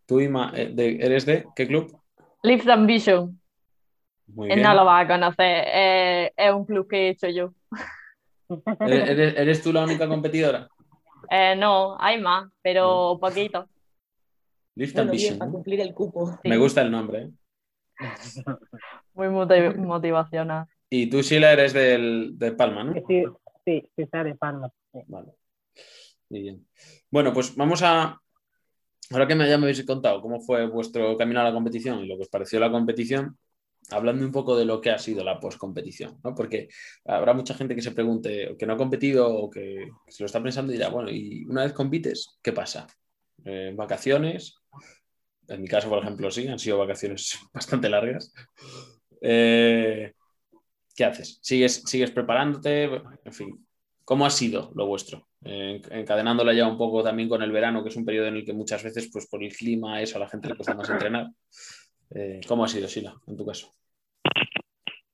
[0.07, 1.95] Tú, Ima, eh, de- ¿eres de qué club?
[2.41, 3.39] Lift Ambition.
[4.25, 4.67] Muy Él bien.
[4.67, 5.63] no lo va a conocer.
[5.67, 7.53] eh, es un club que he hecho yo.
[8.79, 10.67] ¿Eres, tú la única competidora?
[11.29, 13.69] Eh, no, hay más, pero poquito.
[14.73, 16.39] Lift Bueno, bien, Ambition, para cumplir el cupo.
[16.43, 17.19] Me gusta el nombre.
[17.21, 17.29] ¿eh?
[19.13, 20.65] Muy motiv- motivacional.
[20.93, 22.93] Y tú, Sheila, eres del, de Palma, ¿no?
[22.93, 23.23] Sí,
[23.65, 24.69] sí, sí, está de Palma.
[24.91, 24.99] sí.
[25.07, 25.31] Vale.
[26.29, 26.67] Muy bien.
[27.09, 28.19] Bueno, pues vamos a.
[29.09, 32.07] Ahora que me, ya me habéis contado cómo fue vuestro camino a la competición y
[32.07, 33.37] lo que os pareció la competición,
[33.89, 36.35] hablando un poco de lo que ha sido la postcompetición, ¿no?
[36.35, 36.67] Porque
[37.05, 40.25] habrá mucha gente que se pregunte, o que no ha competido o que se lo
[40.25, 42.87] está pensando y dirá, bueno, y una vez compites, ¿qué pasa?
[43.45, 44.55] Eh, ¿Vacaciones?
[45.47, 48.33] En mi caso, por ejemplo, sí, han sido vacaciones bastante largas.
[49.21, 50.13] Eh,
[51.01, 51.39] ¿Qué haces?
[51.41, 52.83] ¿Sigues, ¿Sigues preparándote?
[53.25, 53.65] En fin,
[54.05, 55.27] ¿cómo ha sido lo vuestro?
[55.43, 58.45] Eh, encadenándola ya un poco también con el verano, que es un periodo en el
[58.45, 61.25] que muchas veces, pues por el clima, eso, a la gente le cuesta más entrenar.
[62.11, 63.73] Eh, ¿Cómo ha sido, Sila, en tu caso?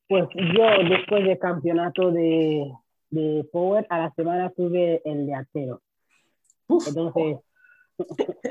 [0.10, 2.69] Pues yo después del campeonato de,
[3.12, 5.82] de Power, a la semana tuve el de artero.
[6.67, 7.38] Entonces,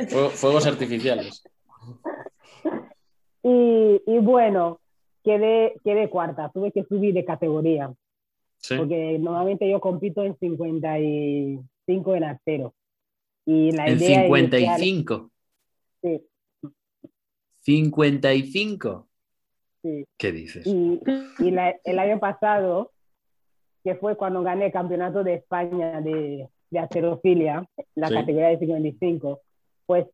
[0.09, 1.44] Fuego- fuegos artificiales.
[3.42, 4.81] y, y bueno,
[5.26, 7.92] quedé, quedé cuarta, tuve que subir de categoría,
[8.58, 8.76] Sí.
[8.78, 12.72] porque normalmente yo compito en 55 en artero.
[13.44, 15.30] Y la En idea 55.
[16.02, 16.26] inicial- sí,
[17.60, 19.06] 55.
[19.82, 20.04] sí.
[20.16, 20.66] ¿Qué dices?
[20.66, 21.00] Y,
[21.40, 22.92] y la- el año pasado,
[23.84, 28.14] que fue cuando gané el campeonato de España de, de alterofilia, la Sí.
[28.14, 29.40] categoría de 55,
[29.86, 30.06] pues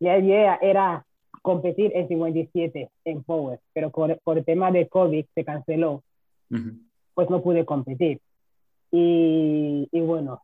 [0.00, 1.06] idea era
[1.44, 6.02] competir en 57 en Power, pero por, por el tema de COVID se canceló,
[6.50, 6.70] Ujú.
[7.12, 8.18] pues no pude competir.
[8.90, 10.40] Y, y bueno,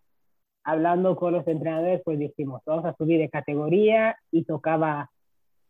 [0.63, 5.09] hablando con los entrenadores, pues dijimos, vamos a subir de categoría y tocaba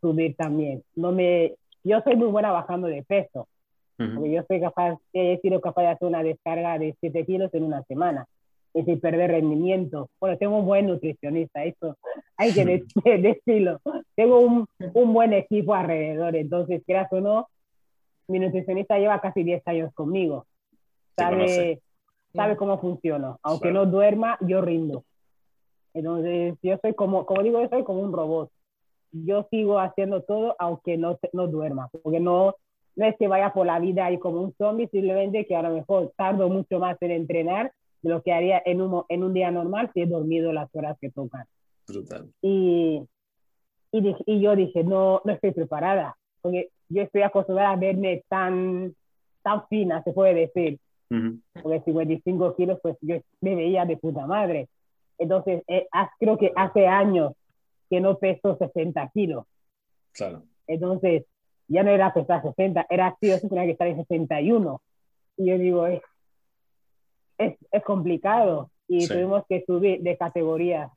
[0.01, 0.83] subir también.
[0.97, 3.47] No me, yo soy muy buena bajando de peso,
[4.01, 4.15] Ujú.
[4.17, 7.63] porque yo soy capaz, he sido capaz de hacer una descarga de 7 kilos en
[7.63, 8.27] una semana
[8.75, 10.09] y sin perder rendimiento.
[10.21, 11.97] Bueno, tengo un buen nutricionista, eso
[12.37, 12.85] hay que de-
[13.45, 13.81] decirlo.
[14.15, 17.49] Tengo un, un buen equipo alrededor, entonces, quieras o no,
[18.29, 20.47] mi nutricionista lleva casi 10 años conmigo.
[21.17, 21.81] Sabe,
[22.33, 23.37] sabe cómo funciona.
[23.43, 23.87] Aunque Claro.
[23.87, 25.05] no duerma, yo rindo.
[25.95, 28.51] Entonces, yo soy como, como digo, yo soy como un robot.
[29.13, 32.55] Yo sigo haciendo todo aunque no, no duerma, porque no,
[32.95, 35.71] no es que vaya por la vida ahí como un zombie, simplemente que a lo
[35.75, 39.51] mejor tardo mucho más en entrenar de lo que haría en un, en un día
[39.51, 41.45] normal si he dormido las horas que tocan.
[41.87, 42.29] Brutal.
[42.43, 43.03] Y,
[43.93, 48.23] y, dije- y yo dije, no, no estoy preparada, porque yo estoy acostumbrada a verme
[48.29, 48.95] tan,
[49.43, 50.79] tan fina, se puede decir
[51.11, 51.39] Ujú.
[51.63, 54.69] porque 55 kilos, pues yo me veía de puta madre.
[55.19, 55.87] Entonces, eh,
[56.19, 57.33] creo que hace años
[57.91, 59.45] que no peso 60 kilos.
[60.13, 60.45] Claro.
[60.67, 61.25] Entonces,
[61.69, 64.81] ya no era pesar 60, era así, yo tenía que estar en 61.
[65.37, 66.01] Y yo digo, es,
[67.41, 68.71] es, es complicado.
[68.87, 69.09] Y Sí.
[69.15, 70.91] tuvimos que subir de categoría,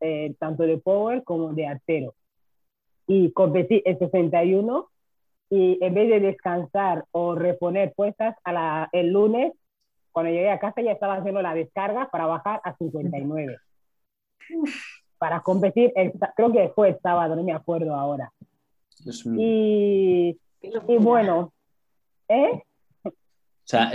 [0.00, 2.14] eh, tanto de power como de artero.
[3.06, 4.88] Y competí en 61
[5.50, 9.52] y en vez de descansar o reponer puestas, a la, el lunes,
[10.12, 13.58] cuando llegué a casa ya estaba haciendo la descarga para bajar a 59.
[15.18, 15.92] Para competir,
[16.36, 18.32] creo que fue el sábado, no me acuerdo ahora.
[19.36, 21.52] Y, y, bueno,
[22.28, 22.62] ¿eh?
[23.04, 23.10] O
[23.64, 23.92] sea,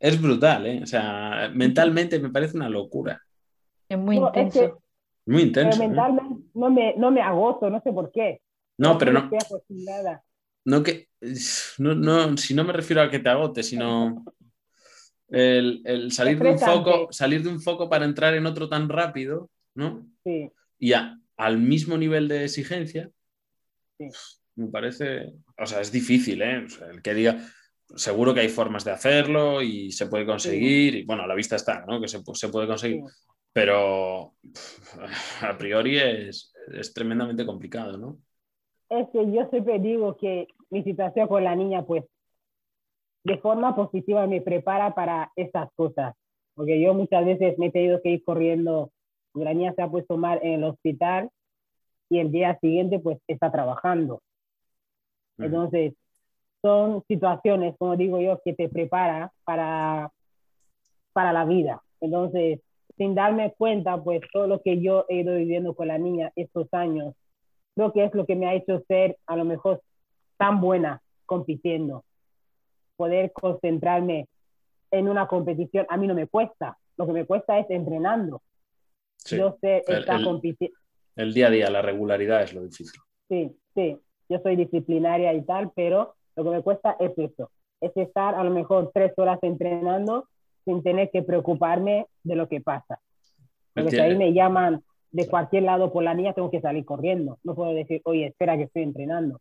[0.00, 0.80] es, brutal, ¿eh?
[0.82, 3.22] O sea, mentalmente me parece una locura.
[3.88, 4.82] Es muy intenso.
[5.26, 5.78] muy intenso.
[5.78, 8.40] mentalmente no, me, no me agoto, no sé por qué.
[8.78, 9.30] No, pero no.
[10.64, 11.08] No que,
[11.78, 14.24] no, no, si no me refiero a que te agote, sino
[15.28, 18.88] el, el salir de un foco, salir de un foco para entrar en otro tan
[18.88, 20.06] rápido, ¿no?
[20.24, 20.50] Sí.
[20.78, 23.10] Y al mismo nivel de exigencia,
[23.98, 24.08] sí.
[24.56, 26.66] me parece, o sea, es difícil, ¿eh?
[26.90, 27.38] el que diga,
[27.94, 31.56] seguro que hay formas de hacerlo y se puede conseguir, y bueno, a la vista
[31.56, 32.00] está, ¿no?
[32.00, 33.02] Que se, se puede conseguir,
[33.52, 34.34] pero
[35.42, 38.18] a priori es, es tremendamente complicado, ¿no?
[38.88, 42.04] es que yo siempre digo que mi situación con la niña, pues,
[43.24, 46.14] de forma positiva me prepara para estas cosas.
[46.54, 48.90] Porque yo muchas veces me he tenido que ir corriendo,
[49.34, 51.30] la niña se ha puesto mal en el hospital
[52.08, 54.22] y el día siguiente, pues, está trabajando.
[55.36, 55.94] Entonces,
[56.62, 60.10] son situaciones, como digo yo, que te prepara para,
[61.12, 61.82] para la vida.
[62.00, 62.60] Entonces,
[62.96, 66.68] sin darme cuenta, pues, todo lo que yo he ido viviendo con la niña estos
[66.72, 67.14] años,
[67.74, 69.82] creo que es lo que me ha hecho ser a lo mejor
[70.36, 72.04] tan buena compitiendo.
[72.96, 74.26] Poder concentrarme
[74.90, 78.42] en una competición, a mí no me cuesta, lo que me cuesta es entrenando.
[79.26, 80.76] yo sé estar compitiendo.
[81.14, 83.00] El día a día, la regularidad es lo difícil.
[83.28, 87.90] Sí, sí, yo soy disciplinaria y tal, pero lo que me cuesta es eso, es
[87.96, 90.28] estar a lo mejor tres horas entrenando
[90.64, 93.00] sin tener que preocuparme de lo que pasa.
[93.74, 97.38] Porque ahí me llaman de cualquier lado por la niña, tengo que salir corriendo.
[97.42, 99.40] No puedo decir, oye, espera que estoy entrenando.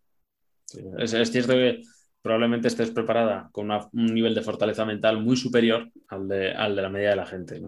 [0.98, 1.82] es, cierto que
[2.24, 6.82] probablemente estés preparada con un nivel de fortaleza mental muy superior al de, al de
[6.82, 7.62] la media de la gente.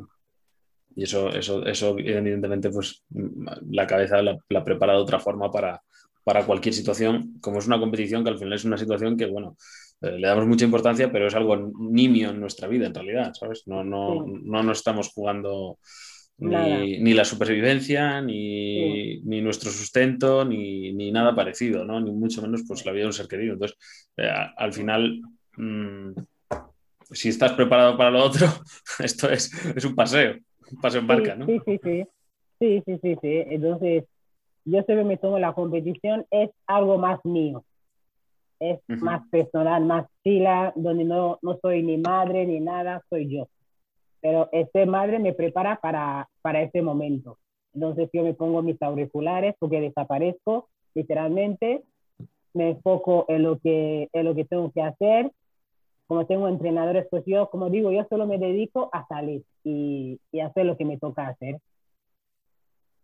[0.96, 3.06] Y eso, eso, eso evidentemente, pues
[3.70, 5.82] la cabeza la, la, prepara de otra forma para,
[6.30, 9.58] para cualquier situación, como es una competición que al final es una situación que, bueno,
[10.00, 13.64] eh, le damos mucha importancia, pero es algo nimio en nuestra vida, en realidad, ¿sabes?
[13.66, 15.80] No, no, no nos estamos jugando
[16.38, 22.00] ni, la supervivencia, ni, nuestro sustento, ni, nada parecido, ¿no?
[22.00, 23.54] Ni mucho menos pues, la vida de un ser querido.
[23.54, 23.80] Entonces,
[24.18, 25.24] eh, al final,
[25.58, 26.12] mm,
[27.10, 28.46] si estás preparado para lo otro,
[29.00, 30.38] esto es, es un paseo,
[30.74, 31.48] un paseo en barca, ¿no?
[31.48, 32.04] Sí, sí, sí.
[32.60, 33.44] Sí, sí, sí, sí.
[33.48, 34.04] Entonces,
[34.66, 37.64] yo siempre me tomo la competición, es algo más mío.
[38.60, 43.48] Es más personal, más fila, donde no, no soy ni madre ni nada, soy yo
[44.22, 47.38] pero este madre me prepara para, para ese momento.
[47.74, 51.84] Entonces yo me pongo mis auriculares porque desaparezco literalmente,
[52.54, 55.32] me enfoco en lo que, en lo que tengo que hacer.
[56.08, 60.40] Como tengo entrenadores, pues yo, como digo, yo solo me dedico a salir y, y
[60.40, 61.60] hacer lo que me toca hacer.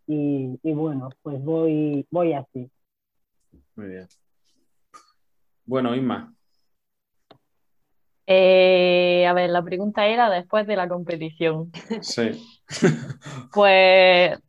[0.07, 2.69] Y, y, bueno, pues voy, voy así.
[3.75, 4.07] Muy bien.
[5.65, 6.35] Bueno, Inma,
[8.27, 11.71] eh, a ver, la pregunta era después de la competición.
[12.01, 12.31] Sí.
[13.53, 14.39] Pues,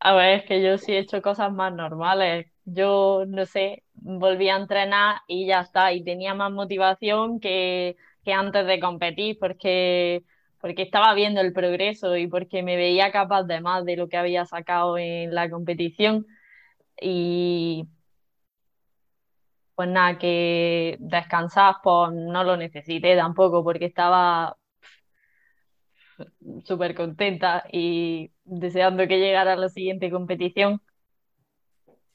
[0.00, 2.46] a ver, es que yo sí he hecho cosas más normales.
[2.64, 5.92] Yo, no sé, volví a entrenar y ya está.
[5.92, 10.24] Y tenía más motivación que, que antes de competir porque,
[10.66, 14.16] porque estaba viendo el progreso y porque me veía capaz de más de lo que
[14.16, 16.26] había sacado en la competición.
[17.00, 17.86] Y
[19.76, 24.56] pues nada, que descansar, pues no lo necesité tampoco porque estaba
[26.64, 30.82] súper contenta y deseando que llegara la siguiente competición.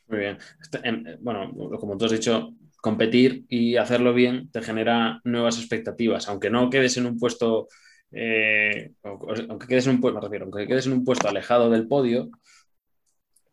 [0.07, 0.37] Muy bien.
[0.59, 6.27] Este, em, bueno, como tú has dicho, competir y hacerlo bien te genera nuevas expectativas,
[6.27, 7.67] aunque no quedes en un puesto,
[8.11, 11.87] eh, aunque quedes en un puesto, me refiero, aunque quedes en un puesto alejado del
[11.87, 12.29] podio,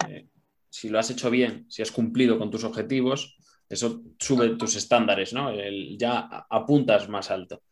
[0.08, 0.26] eh,
[0.68, 3.36] si lo has hecho bien, si has cumplido con tus objetivos,
[3.68, 5.52] eso sube tus estándares, ¿no?
[5.96, 7.62] ya apuntas más alto.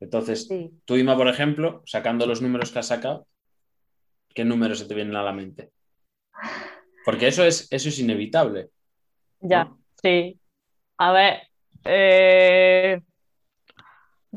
[0.00, 0.48] Entonces,
[0.84, 3.26] tú, Ima, por ejemplo, sacando los números que has sacado,
[4.34, 5.72] ¿qué números se te vienen a la mente?
[7.04, 8.68] Porque eso es, eso es inevitable.
[9.40, 9.72] Ya,
[10.02, 10.38] sí.
[10.98, 11.42] A ver,
[11.84, 13.00] eh,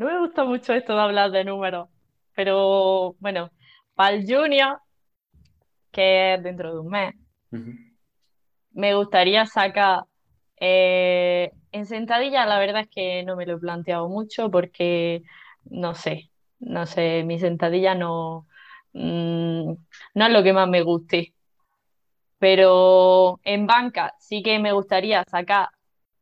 [0.01, 1.87] no me gusta mucho esto de hablar de números,
[2.33, 3.51] pero bueno,
[3.93, 4.79] para el junior,
[5.91, 7.13] que es dentro de un mes,
[8.71, 10.05] me gustaría sacar
[10.57, 15.21] eh, en sentadilla la verdad es que no me lo he planteado mucho porque
[15.65, 18.47] no sé, no sé, mi sentadilla no,
[18.93, 19.73] mm,
[20.15, 21.35] no es lo que más me guste.
[22.39, 25.69] Pero en banca sí que me gustaría sacar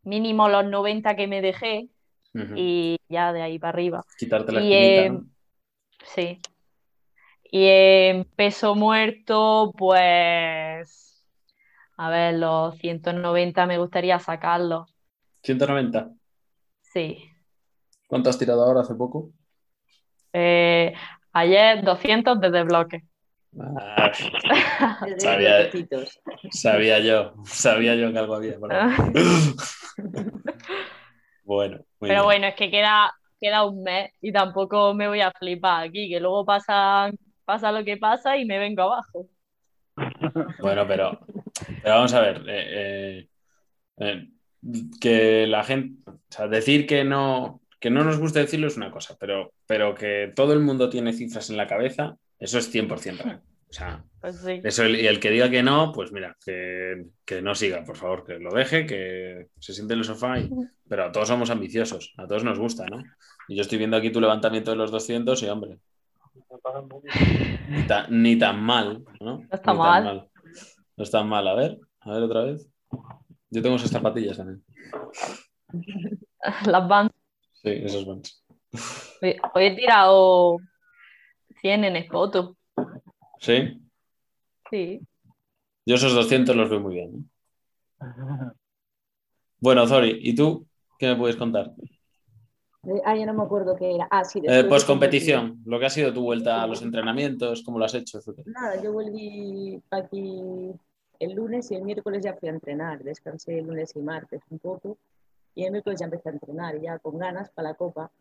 [0.03, 1.87] mínimo los 90 que me dejé
[2.33, 4.05] Y ya de ahí para arriba.
[4.17, 5.25] Quitarte la Y eh, ¿no?
[6.03, 6.39] sí.
[7.51, 11.23] Y en peso muerto, pues,
[11.97, 14.93] a ver, los 190 me gustaría sacarlos.
[15.43, 16.11] 190.
[16.81, 17.23] Sí.
[18.07, 19.31] ¿Cuánto has tirado ahora hace poco?
[20.33, 20.93] Eh,
[21.33, 23.03] ayer 200 desde bloque.
[23.59, 24.11] Ah,
[25.17, 25.71] Sabía-
[26.51, 28.57] sabía yo, sabía yo que algo había.
[31.43, 32.25] Bueno, muy Pero bien.
[32.25, 36.19] bueno, es que queda, queda un mes y tampoco me voy a flipar aquí, que
[36.19, 37.11] luego pasa,
[37.45, 39.27] pasa lo que pasa y me vengo abajo.
[40.57, 41.19] Bueno, pero,
[41.81, 42.37] pero vamos a ver.
[42.47, 43.29] eh, eh,
[43.97, 44.29] eh,
[45.01, 48.91] que la gente, o sea, decir que no, que no nos gusta decirlo es una
[48.91, 53.23] cosa, pero, pero que todo el mundo tiene cifras en la cabeza, eso es 100%
[53.23, 53.43] real.
[53.69, 54.61] O sea, Pues sí.
[54.63, 58.25] eso, y el que diga que no, pues mira, que, que no siga, por favor,
[58.25, 60.39] que lo deje, que se siente en el sofá.
[60.39, 60.49] y-
[60.87, 63.03] pero a todos somos ambiciosos, a todos nos gusta, ¿no?
[63.47, 65.77] Y yo estoy viendo aquí tu levantamiento de los 200 y, hombre,
[67.69, 69.37] ni tan, ni tan mal, ¿no?
[69.37, 70.29] No está tan mal.
[70.97, 71.47] No está mal.
[71.47, 72.67] A ver, a ver otra vez.
[73.51, 74.63] Yo tengo esas zapatillas también.
[76.65, 77.09] Las van.
[77.53, 78.21] Sí, esos van.
[79.53, 80.57] Hoy he tirado
[81.61, 82.55] 100 en Spoto.
[83.39, 83.81] Sí,
[84.69, 85.01] Sí.
[85.85, 87.29] yo esos 200 los veo muy bien.
[88.01, 88.05] ¿eh?
[89.59, 90.65] Bueno, Zori, ¿y tú
[90.97, 91.71] qué me puedes contar?
[92.83, 94.07] Eh, Ah, ya no me acuerdo qué era.
[94.11, 97.77] Ah, sí, Eh, Post competición, lo que ha sido tu vuelta a los entrenamientos, cómo
[97.79, 98.19] lo has hecho.
[98.45, 100.71] Nada, yo volví aquí
[101.19, 103.03] el lunes y el miércoles ya fui a entrenar.
[103.03, 104.97] Descansé el lunes y martes un poco.
[105.55, 108.11] Y el miércoles ya empecé a entrenar, ya con ganas para la copa,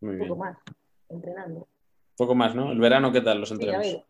[0.00, 0.28] Muy un bien.
[0.28, 0.56] poco más,
[1.10, 1.68] entrenando.
[2.16, 2.70] Poco más, ¿no?
[2.72, 3.82] El verano, ¿qué tal los Sí, a entrenos?
[3.82, 4.02] ver,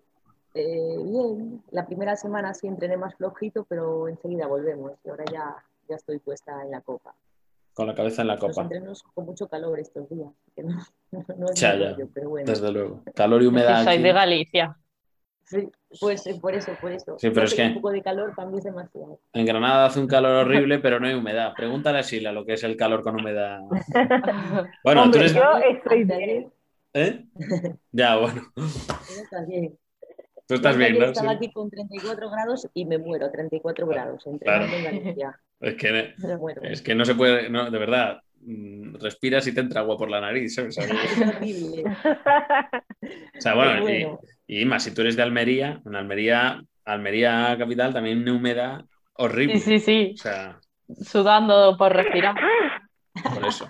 [0.55, 5.57] eh, bien, la primera semana sí entrené más flojito, pero enseguida volvemos y ahora ya,
[5.89, 7.15] ya estoy puesta en la copa.
[7.73, 10.77] Con la cabeza en la Los copa, entrenos con mucho calor estos días, que no,
[11.39, 11.97] no es Ya, ya.
[12.15, 12.47] pero bueno.
[12.51, 13.03] desde luego.
[13.15, 13.83] Calor y humedad.
[13.85, 14.77] soy de Galicia.
[15.47, 15.69] Sí,
[16.01, 17.17] pues eh, por eso, por eso.
[17.19, 19.19] Sí, pero es que Un poco de calor mí es demasiado.
[19.35, 21.53] En Granada hace un calor horrible, pero no hay humedad.
[21.55, 23.61] Pregúntale a Sila lo que es el calor con humedad.
[24.83, 25.35] Bueno, tú Hombre, eres...
[25.35, 26.51] yo estoy bien.
[26.95, 27.25] ¿Eh?
[27.93, 28.53] Ya, bueno.
[28.57, 29.77] Ya estás bien.
[30.47, 31.07] Tú estás bien, ¿no?
[31.07, 31.37] Estaba Sí.
[31.37, 34.79] aquí con 34 grados y me muero, 34 grados, entrenando Claro.
[34.89, 35.41] en Galicia.
[35.61, 36.63] Es que, Me muero.
[36.63, 38.21] es que no se puede, no, de verdad.
[38.41, 40.77] mm, Respiras y te entra agua por la nariz, ¿sabes?
[40.79, 41.85] Es horrible.
[43.39, 48.19] O sea, bueno, y- más si tú eres de Almería, en Almería, Almería capital, también
[48.19, 48.85] una humedad
[49.15, 49.59] horrible.
[49.59, 50.15] Sí, sí, sí.
[50.15, 50.61] O sea,
[51.01, 52.35] Sudando por respirar.
[53.33, 53.67] por eso.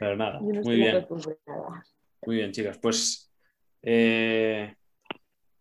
[0.00, 1.84] Pero nada, yo no muy estoy bien, acostumbrada.
[2.26, 2.78] Muy bien, chicas.
[2.78, 3.32] Pues,
[3.82, 4.74] eh,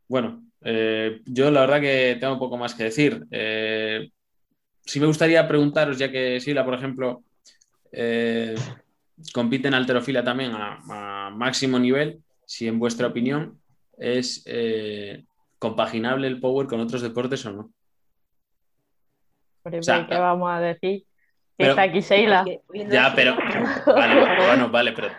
[0.07, 3.25] bueno, eh, yo la verdad que tengo poco más que decir.
[3.31, 4.09] Eh,
[4.85, 7.23] sí me gustaría preguntaros, ya que Sila, por ejemplo,
[7.91, 8.55] eh,
[9.33, 13.59] compite en alterofila también a, a máximo nivel, si en vuestra opinión
[13.97, 14.43] es
[15.59, 17.71] compaginable el power con otros deportes o no.
[19.63, 21.05] Pero, O sea, ¿Qué vamos a decir?
[21.57, 22.45] Pero- está aquí Sheila.
[22.89, 23.35] Ya, pero
[23.85, 25.09] vale, bueno, vale, pero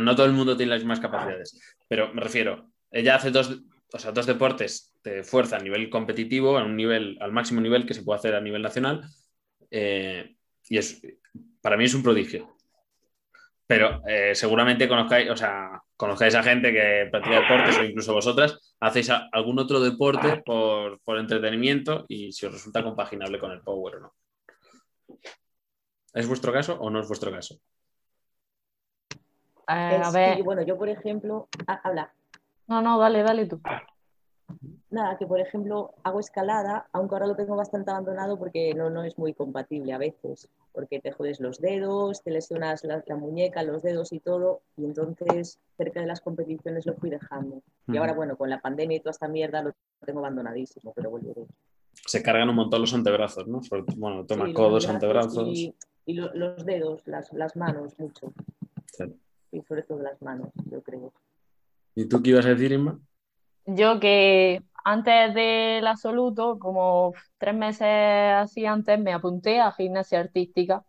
[0.00, 1.76] no todo el mundo tiene las mismas capacidades.
[1.88, 3.60] Pero me refiero, ella hace dos,
[3.92, 7.86] o sea, dos deportes de fuerza a nivel competitivo, a un nivel, al máximo nivel
[7.86, 9.02] que se puede hacer a nivel nacional,
[9.70, 10.36] eh,
[10.68, 11.02] y es,
[11.60, 12.56] para mí es un prodigio.
[13.68, 18.74] Pero eh, seguramente conozcáis, o sea, conozcáis a gente que practica deportes o incluso vosotras
[18.78, 23.60] hacéis a- algún otro deporte por, por entretenimiento y si os resulta compaginable con el
[23.62, 24.14] power o no.
[26.16, 27.60] ¿Es vuestro caso o no es vuestro caso?
[29.68, 30.42] Eh, a que, ver.
[30.42, 32.10] bueno, yo por ejemplo, ah, habla.
[32.68, 33.60] No, no, dale, dale tú.
[34.88, 39.02] Nada, que por ejemplo hago escalada, aunque ahora lo tengo bastante abandonado porque no, no
[39.02, 43.62] es muy compatible a veces, porque te jodes los dedos, te lesionas la, la muñeca,
[43.62, 47.60] los dedos y todo, y entonces cerca de las competiciones lo fui dejando.
[47.88, 49.74] Y ahora, bueno, con la pandemia y toda esta mierda lo
[50.06, 51.44] tengo abandonadísimo, pero volveré.
[52.06, 53.60] Se cargan un montón los antebrazos, ¿no?
[53.96, 55.48] Bueno, toma Sí, codos, brazos antebrazos.
[55.48, 55.74] Y,
[56.06, 58.32] y lo- los dedos, las, las manos, mucho.
[58.86, 59.04] Sí.
[59.52, 61.12] Y sobre todo las manos, yo creo.
[61.94, 62.98] ¿Y tú qué ibas a decir, Inma?
[63.66, 70.84] Yo que antes del absoluto, como tres meses así antes, me apunté a gimnasia artística.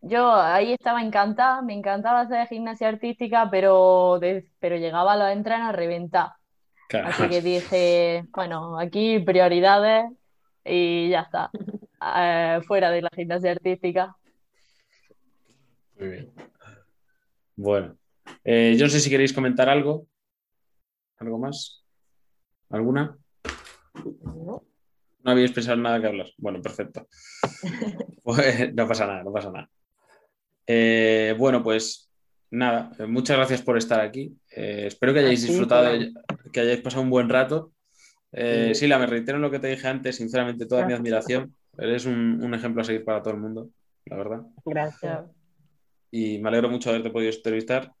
[0.00, 5.28] Yo ahí estaba encantada, me encantaba hacer gimnasia artística, pero, de- pero llegaba a los
[5.30, 6.30] entrenos a reventar.
[6.88, 7.08] Claro.
[7.08, 10.04] Así que dije, bueno, aquí prioridades
[10.64, 11.50] y ya está.
[12.16, 14.16] Eh, fuera de la gimnasia artística.
[15.98, 16.32] Muy bien.
[17.56, 17.96] Bueno,
[18.44, 20.06] eh, yo no sé si queréis comentar algo.
[21.18, 21.84] ¿Algo más?
[22.68, 23.16] ¿Alguna?
[24.22, 24.62] ¿no?
[25.26, 26.28] no habéis pensado en nada que hablar.
[26.38, 27.08] Bueno, perfecto.
[28.22, 29.70] Pues, no pasa nada, no pasa nada.
[30.66, 32.10] Eh, bueno, pues
[32.50, 34.36] nada, muchas gracias por estar aquí.
[34.50, 35.96] Eh, espero que hayáis disfrutado,
[36.52, 37.72] que hayáis pasado un buen rato.
[38.32, 38.80] Eh, Sí.
[38.80, 41.54] Sila, me reitero en lo que te dije antes, sinceramente, toda mi admiración.
[41.78, 43.70] Eres un, un ejemplo a seguir para todo el mundo,
[44.06, 44.42] la verdad.
[44.64, 45.24] Gracias.
[46.10, 47.92] Y me alegro mucho de haberte podido entrevistar.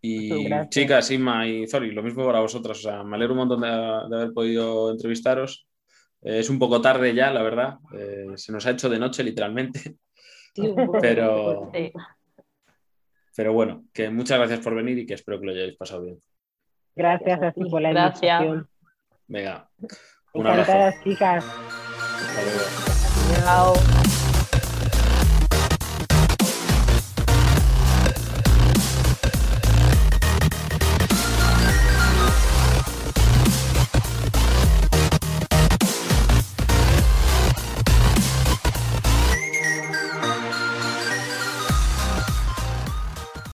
[0.00, 0.68] Y Gracias.
[0.70, 2.78] chicas, Inma y Zori, lo mismo para vosotras.
[2.78, 5.66] O sea, me alegro un montón de, de haber podido entrevistaros.
[6.22, 7.78] Eh, es un poco tarde ya, la verdad.
[7.94, 9.96] Eh, se nos ha hecho de noche, literalmente.
[10.54, 10.74] Sí.
[11.00, 11.92] Pero, Sí.
[13.36, 16.20] pero bueno, que muchas gracias por venir y que espero que lo hayáis pasado bien.
[16.96, 18.40] Gracias a ti por la Gracias.
[18.42, 18.68] invitación.
[19.28, 19.68] Venga,
[20.34, 20.72] un abrazo.
[20.72, 21.44] Encantadas, chicas.
[21.46, 22.97] Hasta luego.
[23.34, 24.07] Ciao.